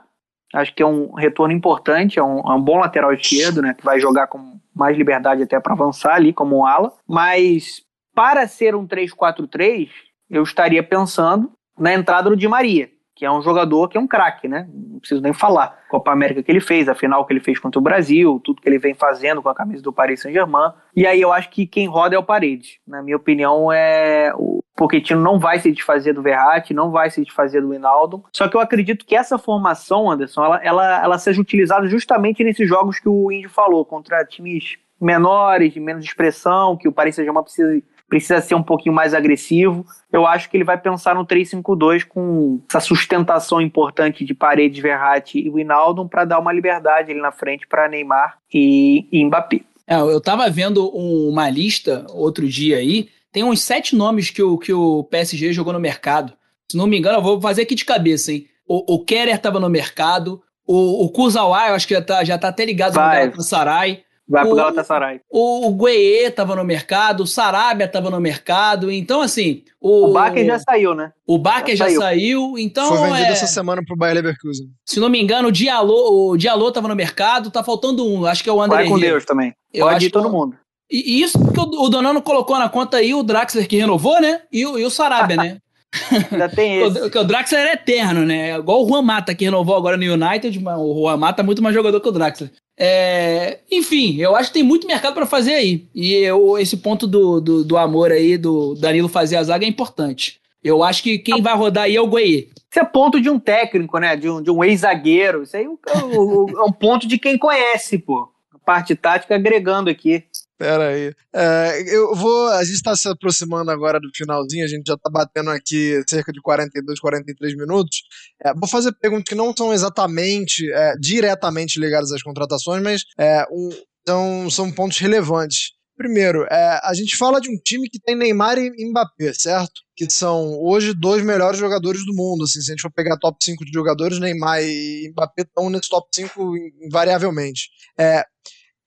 [0.53, 3.73] Acho que é um retorno importante, é um, é um bom lateral esquerdo, né?
[3.73, 6.93] Que vai jogar com mais liberdade até para avançar ali como um ala.
[7.07, 7.81] Mas
[8.13, 9.89] para ser um 3-4-3,
[10.29, 12.89] eu estaria pensando na entrada do Di Maria
[13.21, 14.67] que é um jogador que é um craque, né?
[14.73, 15.77] Não preciso nem falar.
[15.91, 18.67] Copa América que ele fez, a final que ele fez contra o Brasil, tudo que
[18.67, 20.73] ele vem fazendo com a camisa do Paris Saint-Germain.
[20.95, 22.79] E aí eu acho que quem roda é o Paredes.
[22.87, 27.23] Na minha opinião, é o Pochettino não vai se desfazer do Verratti, não vai se
[27.23, 28.23] desfazer do Hinaldo.
[28.33, 32.67] Só que eu acredito que essa formação, Anderson, ela, ela, ela seja utilizada justamente nesses
[32.67, 37.43] jogos que o Índio falou, contra times menores, de menos expressão, que o Paris Saint-Germain
[37.43, 39.85] precisa precisa ser um pouquinho mais agressivo.
[40.11, 45.39] Eu acho que ele vai pensar no 3-5-2 com essa sustentação importante de Paredes, Verratti
[45.39, 49.61] e Winaldo para dar uma liberdade ali na frente para Neymar e, e Mbappé.
[49.87, 54.57] É, eu estava vendo uma lista outro dia aí, tem uns sete nomes que o,
[54.57, 56.33] que o PSG jogou no mercado.
[56.69, 58.47] Se não me engano, eu vou fazer aqui de cabeça, hein?
[58.67, 62.37] O, o Kerer estava no mercado, o, o Kuzawa, eu acho que já tá, já
[62.37, 63.25] tá até ligado vai.
[63.25, 64.03] no Galatasaray.
[64.27, 65.19] Vai pro Galatasaray.
[65.29, 69.63] O, o Gueye estava no mercado, o Sarabia estava no mercado, então assim...
[69.81, 71.11] O, o Baker já saiu, né?
[71.27, 72.55] O Baker já, já saiu.
[72.57, 72.87] então...
[72.87, 74.67] Foi vendido é, essa semana pro Bayer Leverkusen.
[74.85, 78.41] Se não me engano, o Diallo, o Diallo estava no mercado, tá faltando um, acho
[78.41, 79.53] que é o André Vai com Deus também.
[79.73, 80.55] Eu Pode ir todo mundo.
[80.91, 84.19] E, e isso porque o, o Donano colocou na conta aí o Draxler que renovou,
[84.19, 84.41] né?
[84.51, 85.57] E o, e o Sarabia, né?
[86.31, 86.99] Ainda tem esse.
[86.99, 88.57] Porque o Draxler é eterno, né?
[88.57, 91.61] Igual o Juan Mata, que renovou agora no United, mas o Juan Mata é muito
[91.61, 92.51] mais jogador que o Draxler.
[92.77, 95.87] É, enfim, eu acho que tem muito mercado para fazer aí.
[95.93, 99.69] E eu, esse ponto do, do, do, amor aí, do Danilo fazer a zaga é
[99.69, 100.39] importante.
[100.63, 102.49] Eu acho que quem vai rodar aí é o Gueye.
[102.69, 104.15] Isso é ponto de um técnico, né?
[104.15, 105.43] De um, de um ex-zagueiro.
[105.43, 108.31] Isso aí é, é um ponto de quem conhece, pô.
[108.53, 110.23] A parte tática agregando aqui.
[110.61, 111.11] Pera aí.
[111.33, 112.49] É, eu vou.
[112.49, 116.31] A gente está se aproximando agora do finalzinho, a gente já está batendo aqui cerca
[116.31, 118.03] de 42, 43 minutos.
[118.45, 123.43] É, vou fazer perguntas que não são exatamente, é, diretamente ligadas às contratações, mas é,
[123.51, 123.69] um,
[124.07, 125.71] são, são pontos relevantes.
[125.97, 129.81] Primeiro, é, a gente fala de um time que tem Neymar e Mbappé, certo?
[129.95, 132.43] Que são hoje dois melhores jogadores do mundo.
[132.43, 135.89] Assim, se a gente for pegar top 5 de jogadores, Neymar e Mbappé estão nesse
[135.89, 136.55] top 5
[136.85, 137.69] invariavelmente.
[137.99, 138.23] É,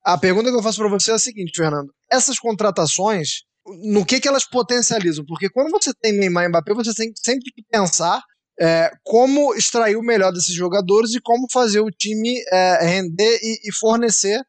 [0.04, 1.90] a pergunta que eu faço para você é a seguinte, Fernando.
[2.10, 3.42] Essas contratações,
[3.90, 5.24] no que, que elas potencializam?
[5.26, 8.22] Porque quando você tem Neymar e Mbappé, você tem sempre que pensar
[8.60, 13.68] é, como extrair o melhor desses jogadores e como fazer o time é, render e,
[13.68, 14.40] e fornecer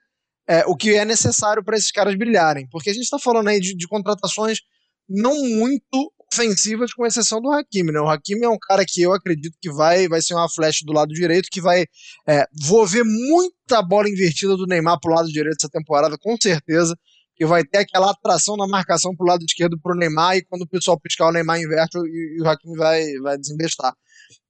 [0.47, 2.67] é, o que é necessário para esses caras brilharem.
[2.69, 4.59] Porque a gente está falando aí de, de, contratações
[5.07, 7.91] não muito ofensivas, com exceção do Hakimi.
[7.91, 7.99] Né?
[7.99, 10.93] O Hakimi é um cara que eu acredito que vai, vai ser uma flecha do
[10.93, 11.85] lado direito, que vai.
[12.27, 16.95] É, vou ver muita bola invertida do Neymar pro lado direito essa temporada, com certeza.
[17.37, 20.69] Que vai ter aquela atração na marcação pro lado esquerdo pro Neymar, e quando o
[20.69, 23.93] pessoal piscar o Neymar inverte e, e o Hakimi vai, vai desembestar.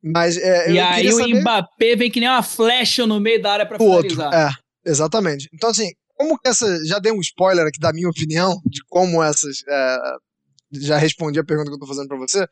[0.04, 3.66] Mas, é, e aí o Mbappé vem que nem uma flecha no meio da área
[3.66, 4.28] para finalizar.
[4.28, 4.52] Outro, é,
[4.86, 5.50] exatamente.
[5.52, 6.86] Então, assim, como que essa.
[6.86, 9.98] Já dei um spoiler aqui da minha opinião de como essas é,
[10.82, 12.48] já respondi a pergunta que eu estou fazendo para você.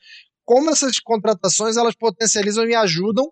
[0.45, 3.31] Como essas contratações elas potencializam e ajudam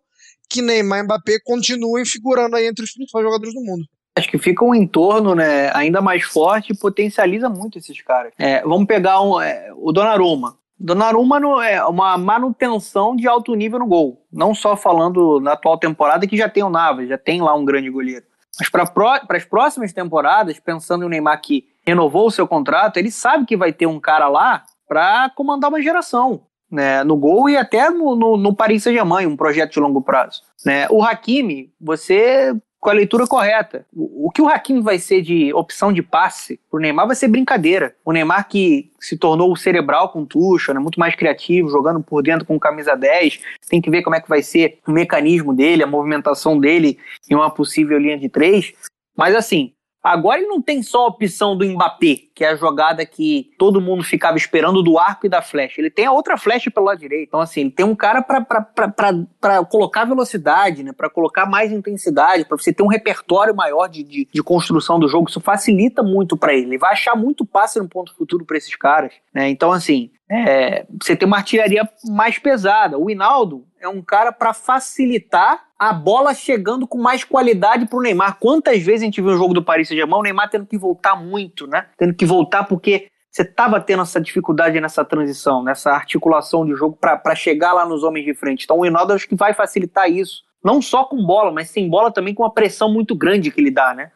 [0.50, 3.86] que Neymar e Mbappé continuem figurando aí entre os principais jogadores do mundo?
[4.16, 8.34] Acho que fica um entorno né, ainda mais forte e potencializa muito esses caras.
[8.38, 10.58] É, vamos pegar um, é, o Donnarumma.
[10.78, 14.26] Donnarumma no, é uma manutenção de alto nível no gol.
[14.32, 17.64] Não só falando na atual temporada, que já tem o Navas, já tem lá um
[17.64, 18.26] grande goleiro.
[18.60, 18.84] Mas para
[19.30, 23.72] as próximas temporadas, pensando em Neymar que renovou o seu contrato, ele sabe que vai
[23.72, 26.42] ter um cara lá para comandar uma geração.
[26.70, 30.42] Né, no gol e até no, no, no Paris Saint-Germain, um projeto de longo prazo.
[30.66, 30.88] Né?
[30.90, 33.86] O Hakimi, você com a leitura correta.
[33.94, 37.28] O, o que o Hakimi vai ser de opção de passe pro Neymar vai ser
[37.28, 37.94] brincadeira.
[38.06, 42.24] O Neymar que se tornou o cerebral com Tuchel, né, muito mais criativo, jogando por
[42.24, 45.84] dentro com camisa 10, tem que ver como é que vai ser o mecanismo dele,
[45.84, 46.98] a movimentação dele
[47.30, 48.74] em uma possível linha de três.
[49.16, 49.74] Mas assim,
[50.04, 53.80] Agora ele não tem só a opção do Mbappé, que é a jogada que todo
[53.80, 55.80] mundo ficava esperando do arco e da flecha.
[55.80, 57.28] Ele tem a outra flecha pelo lado direito.
[57.28, 60.92] Então, assim, ele tem um cara para colocar velocidade, né?
[60.92, 65.08] para colocar mais intensidade, para você ter um repertório maior de, de, de, construção do
[65.08, 65.30] jogo.
[65.30, 66.66] Isso facilita muito para ele.
[66.66, 69.14] Ele vai achar muito passe no ponto futuro para esses caras.
[69.32, 69.50] Né?
[69.50, 72.98] Então, assim, é, você tem uma artilharia mais pesada.
[72.98, 78.02] O Hinaldo é um cara para facilitar a bola chegando com mais qualidade para o
[78.04, 78.38] Neymar.
[78.40, 81.16] Quantas vezes a gente viu o jogo do Paris Saint-Germain, o Neymar tendo que voltar
[81.16, 81.88] muito, né?
[81.98, 86.96] Tendo que voltar porque você estava tendo essa dificuldade nessa transição, nessa articulação de jogo
[86.96, 88.66] para chegar lá nos homens de frente.
[88.66, 90.44] Então o Hinaldo acho que vai facilitar isso.
[90.64, 93.72] Não só com bola, mas sem bola também com uma pressão muito grande que ele
[93.72, 94.12] dá, né?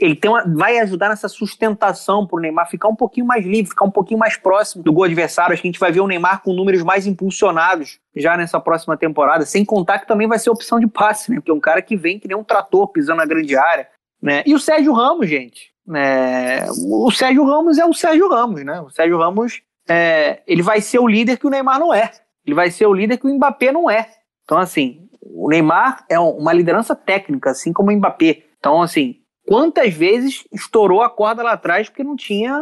[0.00, 3.70] Ele tem uma, vai ajudar nessa sustentação para o Neymar ficar um pouquinho mais livre,
[3.70, 5.52] ficar um pouquinho mais próximo do gol adversário.
[5.52, 8.96] Acho que a gente vai ver o Neymar com números mais impulsionados já nessa próxima
[8.96, 11.38] temporada, sem contar que também vai ser opção de passe, né?
[11.38, 13.88] Porque é um cara que vem que nem um trator pisando na grande área.
[14.22, 14.42] Né?
[14.46, 15.72] E o Sérgio Ramos, gente.
[15.94, 18.80] É, o Sérgio Ramos é o Sérgio Ramos, né?
[18.80, 22.12] O Sérgio Ramos é, ele vai ser o líder que o Neymar não é.
[22.46, 24.08] Ele vai ser o líder que o Mbappé não é.
[24.44, 28.44] Então, assim, o Neymar é uma liderança técnica, assim como o Mbappé.
[28.58, 29.16] Então, assim,
[29.46, 32.58] quantas vezes estourou a corda lá atrás porque não tinha.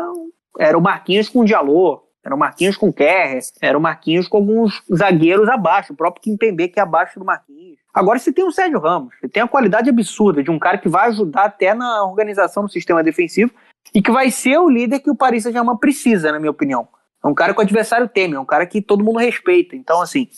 [0.59, 4.27] Era o Marquinhos com o Diallo, era o Marquinhos com o Kerr, era o Marquinhos
[4.27, 7.79] com alguns zagueiros abaixo, o próprio Kimpembe que é abaixo do Marquinhos.
[7.95, 10.89] Agora você tem o Sérgio Ramos, você tem a qualidade absurda de um cara que
[10.89, 13.53] vai ajudar até na organização do sistema defensivo
[13.95, 16.89] e que vai ser o líder que o Paris Saint-Germain precisa, na minha opinião.
[17.25, 19.75] É um cara que o adversário teme, é um cara que todo mundo respeita.
[19.75, 20.29] Então, assim,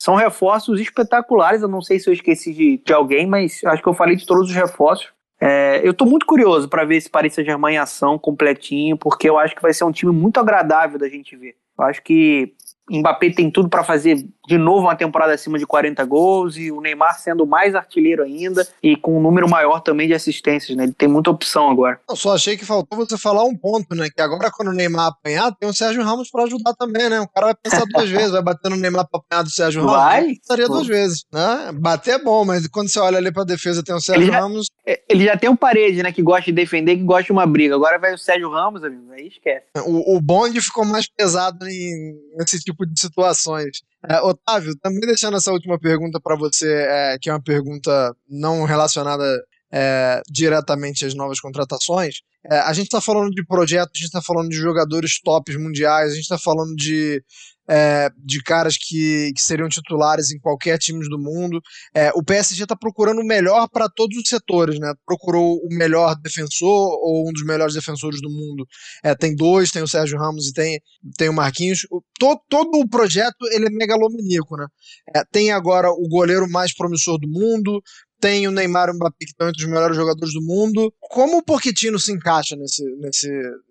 [0.00, 1.60] são reforços espetaculares.
[1.60, 4.24] Eu não sei se eu esqueci de, de alguém, mas acho que eu falei de
[4.24, 5.12] todos os reforços.
[5.38, 9.38] É, eu estou muito curioso para ver esse Paris Saint-Germain em ação completinho, porque eu
[9.38, 11.54] acho que vai ser um time muito agradável da gente ver.
[11.78, 12.54] Eu acho que
[12.90, 16.80] Mbappé tem tudo para fazer de novo uma temporada acima de 40 gols e o
[16.80, 20.82] Neymar sendo mais artilheiro ainda e com um número maior também de assistências, né?
[20.82, 22.00] Ele tem muita opção agora.
[22.10, 24.08] Eu só achei que faltou você falar um ponto, né?
[24.12, 27.20] Que agora quando o Neymar apanhar, tem o Sérgio Ramos para ajudar também, né?
[27.20, 29.96] O cara vai pensar duas vezes, vai bater no Neymar para apanhar do Sérgio Ramos.
[29.96, 30.34] Vai?
[30.34, 31.70] Pensaria duas vezes, né?
[31.74, 34.40] Bater é bom, mas quando você olha ali para defesa tem o Sérgio Ele já-
[34.40, 34.66] Ramos.
[34.84, 36.10] É, Ele já tem um parede, né?
[36.10, 37.76] Que gosta de defender, que gosta de uma briga.
[37.76, 39.12] Agora vai o Sérgio Ramos, amigo.
[39.12, 39.66] Aí esquece.
[39.86, 43.82] O, o bonde ficou mais pesado em, nesse tipo de situações.
[44.08, 48.64] É, Otávio, também deixando essa última pergunta para você, é, que é uma pergunta não
[48.64, 49.24] relacionada
[49.72, 52.16] é, diretamente às novas contratações.
[52.44, 56.12] É, a gente está falando de projetos, a gente está falando de jogadores tops mundiais,
[56.12, 57.22] a gente está falando de,
[57.70, 61.60] é, de caras que, que seriam titulares em qualquer time do mundo.
[61.94, 64.92] É, o PSG está procurando o melhor para todos os setores, né?
[65.06, 68.66] Procurou o melhor defensor ou um dos melhores defensores do mundo.
[69.04, 70.80] É, tem dois, tem o Sérgio Ramos e tem,
[71.16, 71.86] tem o Marquinhos.
[71.92, 74.66] O- todo, todo o projeto ele é megalomaníaco, né?
[75.14, 77.80] É, tem agora o goleiro mais promissor do mundo,
[78.20, 80.92] tem o Neymar e o Mbappé que estão entre os melhores jogadores do mundo.
[81.00, 83.28] Como o Pochettino se encaixa nesse, nesse,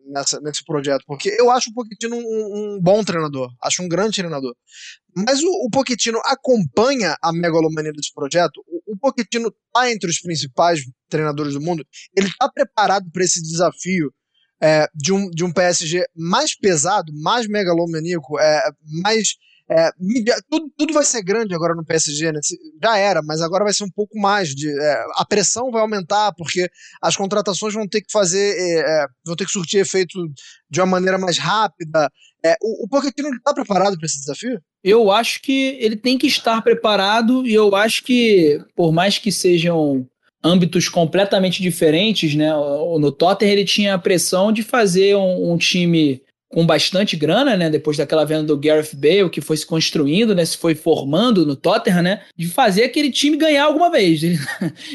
[0.07, 1.03] nessa, nesse projeto?
[1.05, 4.55] Porque eu acho o Pochettino um, um bom treinador, acho um grande treinador.
[5.15, 8.63] Mas o, o Pochettino acompanha a megalomania desse projeto?
[8.67, 11.85] O, o Pochettino está entre os principais treinadores do mundo?
[12.15, 14.11] Ele está preparado para esse desafio
[14.61, 18.61] é, de, um, de um PSG mais pesado, mais megalomaníaco, é,
[19.01, 19.35] mais.
[19.71, 19.91] É,
[20.49, 22.39] tudo, tudo vai ser grande agora no PSG, né?
[22.81, 24.55] Já era, mas agora vai ser um pouco mais.
[24.55, 26.67] De, é, a pressão vai aumentar, porque
[26.99, 28.57] as contratações vão ter que fazer.
[28.57, 30.17] é, é, vão ter que surtir efeito
[30.69, 32.09] de uma maneira mais rápida.
[32.43, 34.59] É, o, o Pochettino está preparado para esse desafio?
[34.83, 39.31] Eu acho que ele tem que estar preparado e eu acho que, por mais que
[39.31, 40.07] sejam
[40.43, 42.51] âmbitos completamente diferentes, né?
[42.53, 47.69] No Tottenham ele tinha a pressão de fazer um, um time com bastante grana, né?
[47.69, 50.43] Depois daquela venda do Gareth Bale, que foi se construindo, né?
[50.43, 52.23] Se foi formando no Tottenham, né?
[52.35, 54.21] De fazer aquele time ganhar alguma vez.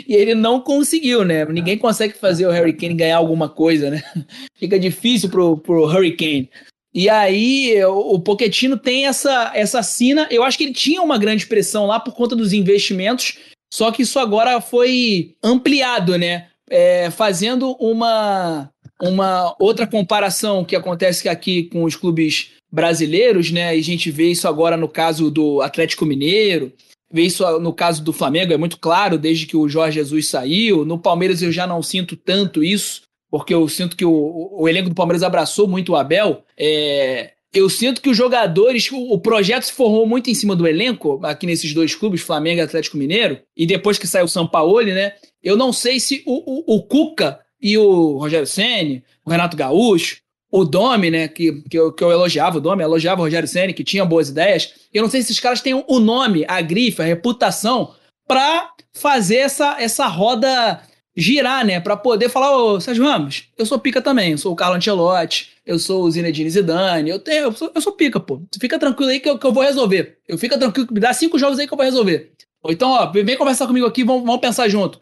[0.07, 1.45] E ele não conseguiu, né?
[1.47, 4.03] Ninguém consegue fazer o Harry Kane ganhar alguma coisa, né?
[4.59, 6.51] Fica difícil pro, pro Harry Kane.
[6.93, 10.27] E aí, o, o Pochettino tem essa, essa sina.
[10.31, 13.39] Eu acho que ele tinha uma grande pressão lá por conta dos investimentos,
[13.73, 16.49] só que isso agora foi ampliado, né?
[16.69, 18.71] É, fazendo uma,
[19.03, 23.77] uma outra comparação que acontece aqui com os clubes brasileiros, né?
[23.77, 26.73] E a gente vê isso agora no caso do Atlético Mineiro,
[27.13, 30.85] vê isso no caso do Flamengo, é muito claro, desde que o Jorge Jesus saiu.
[30.85, 34.89] No Palmeiras eu já não sinto tanto isso, porque eu sinto que o, o- elenco
[34.89, 36.45] do Palmeiras abraçou muito o Abel.
[36.59, 40.67] É, eu sinto que os jogadores, o, o projeto se formou muito em cima do
[40.67, 44.93] elenco, aqui nesses dois clubes, Flamengo e Atlético Mineiro, e depois que saiu o Sampaoli,
[44.93, 45.13] né?
[45.43, 50.19] Eu não sei se o, o, o Cuca e o Rogério Ceni, o Renato Gaúcho,
[50.53, 53.73] o Domi, né, que, que, eu, que eu elogiava, o Domi, elogiava o Rogério Ceni,
[53.73, 54.75] que tinha boas ideias.
[54.93, 57.95] Eu não sei se esses caras têm o nome, a grife, a reputação,
[58.29, 60.83] para fazer essa, essa roda
[61.17, 61.81] girar, né?
[61.81, 65.53] Pra poder falar, ô Sérgio Ramos, eu sou pica também, eu sou o Carlo Ancelotti,
[65.65, 68.43] eu sou o Zinedine Zidane, eu, tenho, eu, sou, eu sou pica, pô.
[68.61, 70.19] Fica tranquilo aí que eu, que eu vou resolver.
[70.29, 72.31] Eu fica tranquilo, me dá cinco jogos aí que eu vou resolver.
[72.69, 75.01] Então, ó, vem conversar comigo aqui, vamos, vamos pensar junto.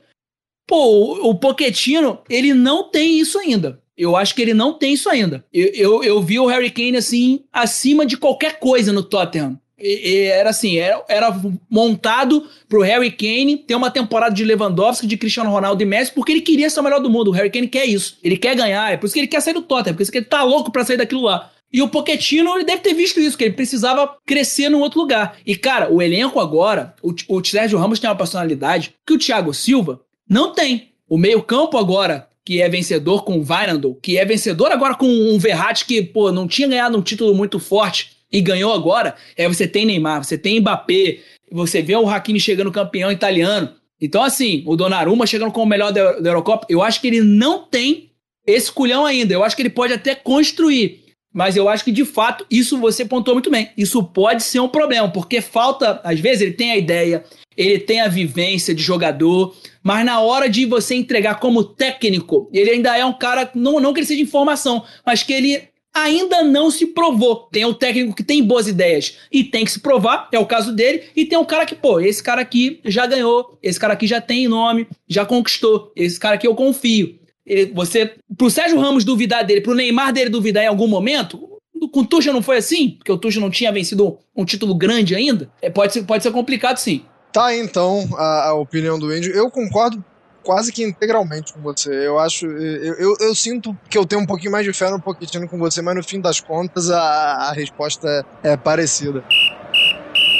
[0.66, 3.80] Pô, o, o Pochettino, ele não tem isso ainda.
[3.96, 5.44] Eu acho que ele não tem isso ainda.
[5.52, 9.60] Eu, eu, eu vi o Harry Kane, assim, acima de qualquer coisa no Tottenham.
[9.78, 15.06] E, e era assim, era, era montado pro Harry Kane ter uma temporada de Lewandowski,
[15.06, 17.28] de Cristiano Ronaldo e Messi, porque ele queria ser o melhor do mundo.
[17.28, 18.16] O Harry Kane quer isso.
[18.22, 20.12] Ele quer ganhar, é por isso que ele quer sair do Tottenham, é por isso
[20.12, 21.50] que ele tá louco pra sair daquilo lá.
[21.72, 25.38] E o Pochettino, ele deve ter visto isso, que ele precisava crescer num outro lugar.
[25.44, 29.54] E, cara, o elenco agora, o, o Sérgio Ramos tem uma personalidade que o Thiago
[29.54, 30.92] Silva não tem.
[31.08, 35.38] O meio-campo agora, que é vencedor com o Vairandel, que é vencedor agora com um
[35.38, 39.14] Verratti que, pô, não tinha ganhado um título muito forte e ganhou agora.
[39.36, 41.18] É, você tem Neymar, você tem Mbappé,
[41.50, 43.74] você vê o Hakimi chegando campeão italiano.
[44.00, 47.20] Então, assim, o Donnarumma chegando como o melhor da, da Eurocopa, eu acho que ele
[47.20, 48.10] não tem
[48.46, 49.32] esse culhão ainda.
[49.32, 51.02] Eu acho que ele pode até construir.
[51.32, 53.70] Mas eu acho que, de fato, isso você pontuou muito bem.
[53.76, 57.24] Isso pode ser um problema, porque falta, às vezes, ele tem a ideia,
[57.56, 62.70] ele tem a vivência de jogador, mas na hora de você entregar como técnico, ele
[62.70, 66.70] ainda é um cara, não, não que ele seja informação, mas que ele ainda não
[66.70, 67.48] se provou.
[67.52, 70.72] Tem o técnico que tem boas ideias e tem que se provar, é o caso
[70.72, 74.06] dele, e tem um cara que, pô, esse cara aqui já ganhou, esse cara aqui
[74.06, 77.18] já tem nome, já conquistou, esse cara aqui eu confio.
[77.44, 81.52] Ele, você, pro Sérgio Ramos duvidar dele, pro Neymar dele duvidar em algum momento,
[81.90, 82.90] com o Tuchel não foi assim?
[82.90, 85.50] Porque o Tuchel não tinha vencido um, título grande ainda?
[85.60, 87.02] É, pode, ser, pode ser complicado sim.
[87.32, 89.30] Tá então a, a opinião do Andy.
[89.30, 90.04] Eu concordo
[90.42, 91.90] quase que integralmente com você.
[92.06, 92.46] Eu acho.
[92.46, 95.58] Eu, eu, eu, sinto que eu tenho um pouquinho mais de fé no Pochettino com
[95.58, 99.24] você, mas no fim das contas a, a resposta é, é parecida.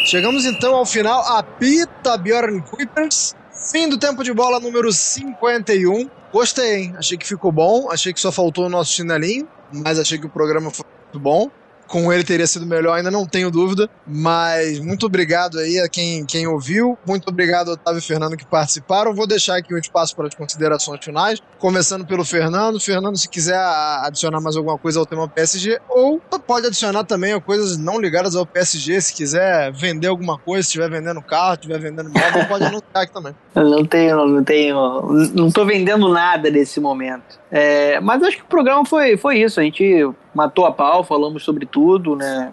[0.06, 1.22] Chegamos então ao final.
[1.36, 3.34] Apita Bjorn Kuipers.
[3.70, 6.10] Fim do tempo de bola número 51.
[6.32, 6.94] Gostei, hein?
[6.98, 7.90] Achei que ficou bom.
[7.90, 9.48] Achei que só faltou o nosso chinelinho.
[9.72, 11.50] Mas achei que o programa foi muito bom
[11.92, 13.86] com ele teria sido melhor, ainda não tenho dúvida.
[14.06, 16.96] Mas muito obrigado aí a quem, quem ouviu.
[17.06, 19.14] Muito obrigado Otávio e Fernando que participaram.
[19.14, 21.42] Vou deixar aqui um espaço para as considerações finais.
[21.58, 22.80] Começando pelo Fernando.
[22.80, 27.76] Fernando, se quiser adicionar mais alguma coisa ao tema PSG, ou pode adicionar também coisas
[27.76, 28.98] não ligadas ao PSG.
[29.02, 33.12] Se quiser vender alguma coisa, se estiver vendendo carro, estiver vendendo móvel, pode anunciar aqui
[33.12, 33.34] também.
[33.54, 35.02] Não tenho, não tenho.
[35.34, 37.38] Não estou vendendo nada nesse momento.
[37.50, 39.60] É, mas acho que o programa foi, foi isso.
[39.60, 42.52] A gente matou a pau, falamos sobre tudo, né?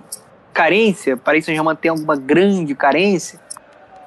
[0.53, 3.39] Carência, Paris Saint-Germain tem alguma grande carência?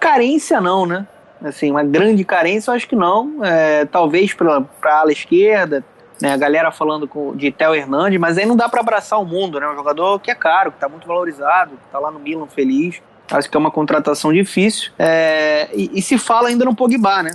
[0.00, 1.06] Carência não, né?
[1.42, 3.44] Assim, uma grande carência eu acho que não.
[3.44, 5.84] É, talvez para a ala esquerda,
[6.20, 6.32] né?
[6.32, 9.58] A galera falando com, de Theo Hernandes, mas aí não dá para abraçar o mundo,
[9.58, 9.68] né?
[9.68, 13.02] Um jogador que é caro, que está muito valorizado, que tá lá no Milan feliz.
[13.30, 14.92] Acho que é uma contratação difícil.
[14.98, 17.34] É, e, e, se fala ainda no Pogba, né?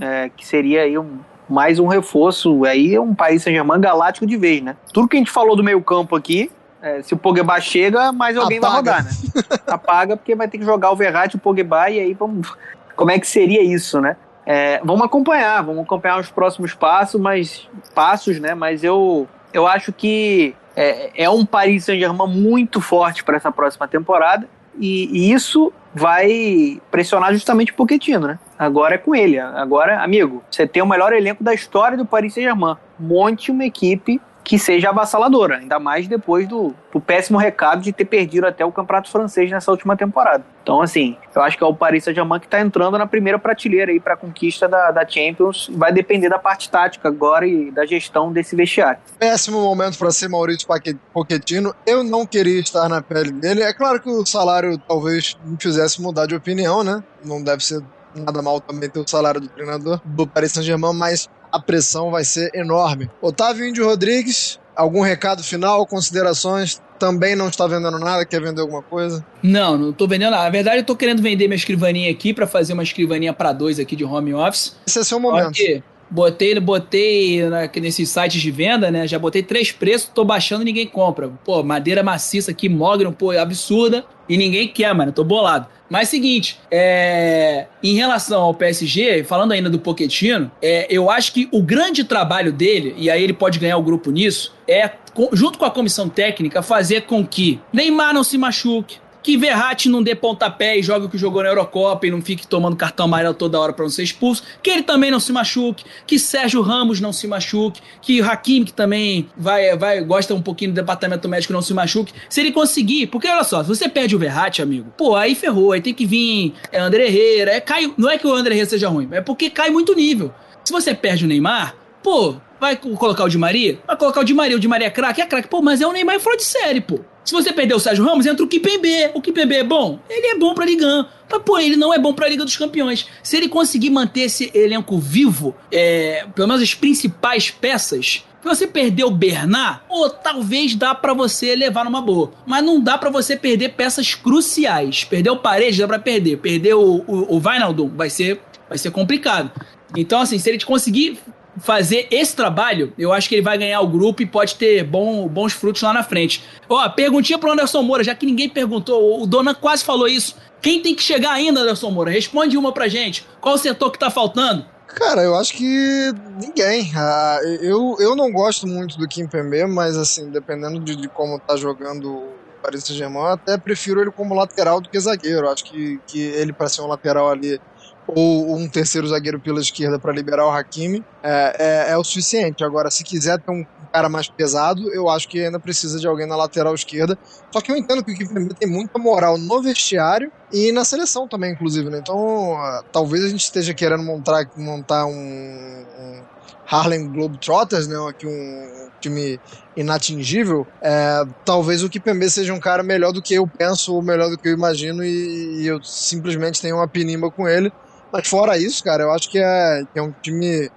[0.00, 1.18] É, que seria aí um,
[1.48, 2.64] mais um reforço.
[2.64, 4.76] Aí é um país Saint-Germain galáctico de vez, né?
[4.92, 6.50] Tudo que a gente falou do meio campo aqui,
[6.82, 8.72] é, se o Pogba chega, mais alguém Apaga.
[8.72, 9.10] vai rodar, né?
[9.66, 12.52] Apaga porque vai ter que jogar o Verratti e o Pogba e aí vamos...
[12.94, 14.16] Como é que seria isso, né?
[14.46, 18.54] É, vamos acompanhar, vamos acompanhar os próximos passos, mas passos, né?
[18.54, 23.88] Mas eu, eu acho que é, é um Paris Saint-Germain muito forte para essa próxima
[23.88, 24.46] temporada
[24.78, 28.38] e, e, isso vai pressionar justamente o Pochettino, né?
[28.58, 29.38] Agora é com ele.
[29.38, 32.76] Agora, amigo, você tem o melhor elenco da história do Paris Saint-Germain.
[32.98, 38.04] Monte uma equipe que seja avassaladora, ainda mais depois do, do, péssimo recado de ter
[38.04, 40.44] perdido até o campeonato francês nessa última temporada.
[40.62, 43.90] Então, assim, eu acho que é o Paris Saint-Germain que está entrando na primeira prateleira
[43.90, 45.70] aí para a conquista da, da Champions.
[45.72, 49.00] Vai depender da parte tática agora e da gestão desse vestiário.
[49.18, 50.68] Péssimo momento para ser Maurício
[51.12, 51.74] Pochettino.
[51.86, 53.62] Eu não queria estar na pele dele.
[53.62, 57.02] É claro que o salário talvez me fizesse mudar de opinião, né?
[57.24, 57.82] Não deve ser
[58.14, 62.24] nada mal também ter o salário do treinador do Paris Saint-Germain, mas a pressão vai
[62.24, 63.08] ser enorme.
[63.22, 66.82] Otávio Índio Rodrigues, algum recado final, considerações?
[66.98, 69.24] Também não está vendendo nada, quer vender alguma coisa?
[69.40, 70.42] Não, não estou vendendo nada.
[70.42, 73.78] Na verdade, eu estou querendo vender minha escrivaninha aqui para fazer uma escrivaninha para dois
[73.78, 74.76] aqui de home office.
[74.84, 75.44] Esse é seu momento.
[75.44, 75.80] Porque
[76.10, 77.40] botei, botei
[77.80, 79.06] nesses sites de venda, né?
[79.06, 81.28] Já botei três preços, tô baixando e ninguém compra.
[81.44, 84.04] Pô, madeira maciça aqui, mogno, pô, absurda.
[84.28, 85.12] E ninguém quer, mano.
[85.12, 85.68] Tô bolado.
[85.88, 91.48] Mas seguinte, é, em relação ao PSG, falando ainda do Poquetino, é, eu acho que
[91.52, 94.90] o grande trabalho dele, e aí ele pode ganhar o grupo nisso, é,
[95.32, 100.02] junto com a comissão técnica, fazer com que Neymar não se machuque, que Verratti não
[100.02, 103.32] dê pontapé e jogue o que jogou na Eurocopa e não fique tomando cartão amarelo
[103.32, 107.00] toda hora para não ser expulso, que ele também não se machuque, que Sérgio Ramos
[107.00, 111.54] não se machuque, que Hakimi, que também vai, vai, gosta um pouquinho do departamento médico,
[111.54, 112.12] não se machuque.
[112.28, 115.72] Se ele conseguir, porque olha só, se você perde o Verratti, amigo, pô, aí ferrou,
[115.72, 118.68] aí tem que vir é André Herrera, é, cai, não é que o André Herrera
[118.68, 120.32] seja ruim, é porque cai muito nível.
[120.62, 121.74] Se você perde o Neymar,
[122.04, 123.78] pô, vai colocar o Di Maria?
[123.86, 125.86] Vai colocar o Di Maria, o Di Maria é craque, é craque, pô, mas é
[125.86, 127.00] o Neymar fora de série, pô.
[127.24, 129.10] Se você perder o Sérgio Ramos, entra o Kipembe.
[129.14, 129.98] O Kipembe é bom?
[130.10, 133.06] Ele é bom pra Liga Mas, pô, ele não é bom pra Liga dos Campeões.
[133.22, 138.66] Se ele conseguir manter esse elenco vivo, é, pelo menos as principais peças, Se você
[138.66, 142.30] perder o Bernard, ou talvez dá para você levar numa boa.
[142.44, 145.04] Mas não dá para você perder peças cruciais.
[145.04, 146.36] Perder o Paredes dá pra perder.
[146.36, 148.38] Perder o, o, o vai ser,
[148.68, 149.50] vai ser complicado.
[149.96, 151.18] Então, assim, se ele conseguir
[151.58, 155.28] fazer esse trabalho, eu acho que ele vai ganhar o grupo e pode ter bom,
[155.28, 156.44] bons frutos lá na frente.
[156.68, 160.36] Ó, perguntinha pro Anderson Moura, já que ninguém perguntou, o Dona quase falou isso.
[160.60, 162.10] Quem tem que chegar ainda, Anderson Moura?
[162.10, 163.26] Responde uma pra gente.
[163.40, 164.64] Qual o setor que tá faltando?
[164.86, 166.92] Cara, eu acho que ninguém.
[166.94, 171.38] Ah, eu, eu não gosto muito do Kim Pembe, mas assim, dependendo de, de como
[171.38, 172.32] tá jogando o
[172.62, 175.48] Paris Saint-Germain, até prefiro ele como lateral do que zagueiro.
[175.48, 177.60] Acho que, que ele para ser um lateral ali
[178.06, 182.62] ou um terceiro zagueiro pela esquerda para liberar o Hakimi é, é, é, o suficiente.
[182.62, 186.26] Agora, se quiser ter um cara mais pesado, eu acho que ainda precisa de alguém
[186.26, 187.16] na lateral esquerda.
[187.50, 191.26] Só que eu entendo que o Kimpembe tem muita moral no vestiário e na seleção
[191.26, 191.88] também, inclusive.
[191.88, 191.98] Né?
[191.98, 196.22] Então, uh, talvez a gente esteja querendo montar, montar um, um
[196.66, 197.96] Harlem Globetrotters, né?
[198.08, 199.38] Aqui um time
[199.76, 204.30] inatingível, é, talvez o Kipembe seja um cara melhor do que eu penso, ou melhor
[204.30, 207.72] do que eu imagino, e, e eu simplesmente tenho uma pinimba com ele.
[208.14, 210.70] Mas fora isso, cara, eu acho que é, que é um time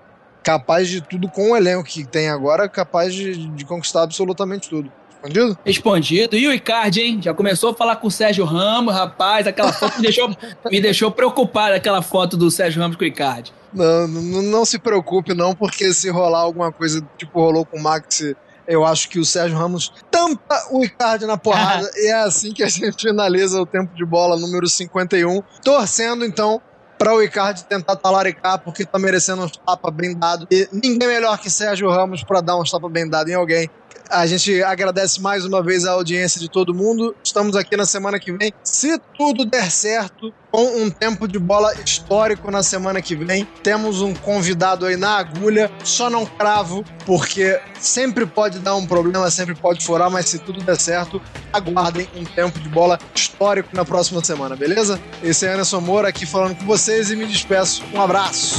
[0.43, 4.91] capaz de tudo com o elenco que tem agora, capaz de, de conquistar absolutamente tudo.
[5.21, 5.57] Respondido?
[5.63, 6.35] Respondido.
[6.35, 7.19] E o Icardi, hein?
[7.21, 9.45] Já começou a falar com o Sérgio Ramos, rapaz.
[9.45, 10.35] Aquela foto me deixou,
[10.71, 13.53] me deixou preocupado, aquela foto do Sérgio Ramos com o Icardi.
[13.71, 17.83] Não, não, não se preocupe, não, porque se rolar alguma coisa tipo rolou com o
[17.83, 18.23] Max
[18.67, 21.89] eu acho que o Sérgio Ramos tampa o Icardi na porrada.
[21.95, 25.41] e é assim que a gente finaliza o tempo de bola número 51.
[25.63, 26.61] Torcendo, então,
[26.97, 30.47] para o Icardi tentar talaricar, porque tá merecendo um tapa bem.
[30.49, 33.69] E ninguém melhor que Sérgio Ramos para dar um tapa bem em alguém.
[34.09, 37.15] A gente agradece mais uma vez a audiência de todo mundo.
[37.23, 38.53] Estamos aqui na semana que vem.
[38.63, 43.45] Se tudo der certo, com um tempo de bola histórico na semana que vem.
[43.61, 49.29] Temos um convidado aí na agulha, só não cravo, porque sempre pode dar um problema,
[49.29, 53.83] sempre pode furar, mas se tudo der certo, aguardem um tempo de bola histórico na
[53.83, 54.99] próxima semana, beleza?
[55.21, 57.83] Esse é Anderson Moura aqui falando com vocês e me despeço.
[57.93, 58.57] Um abraço.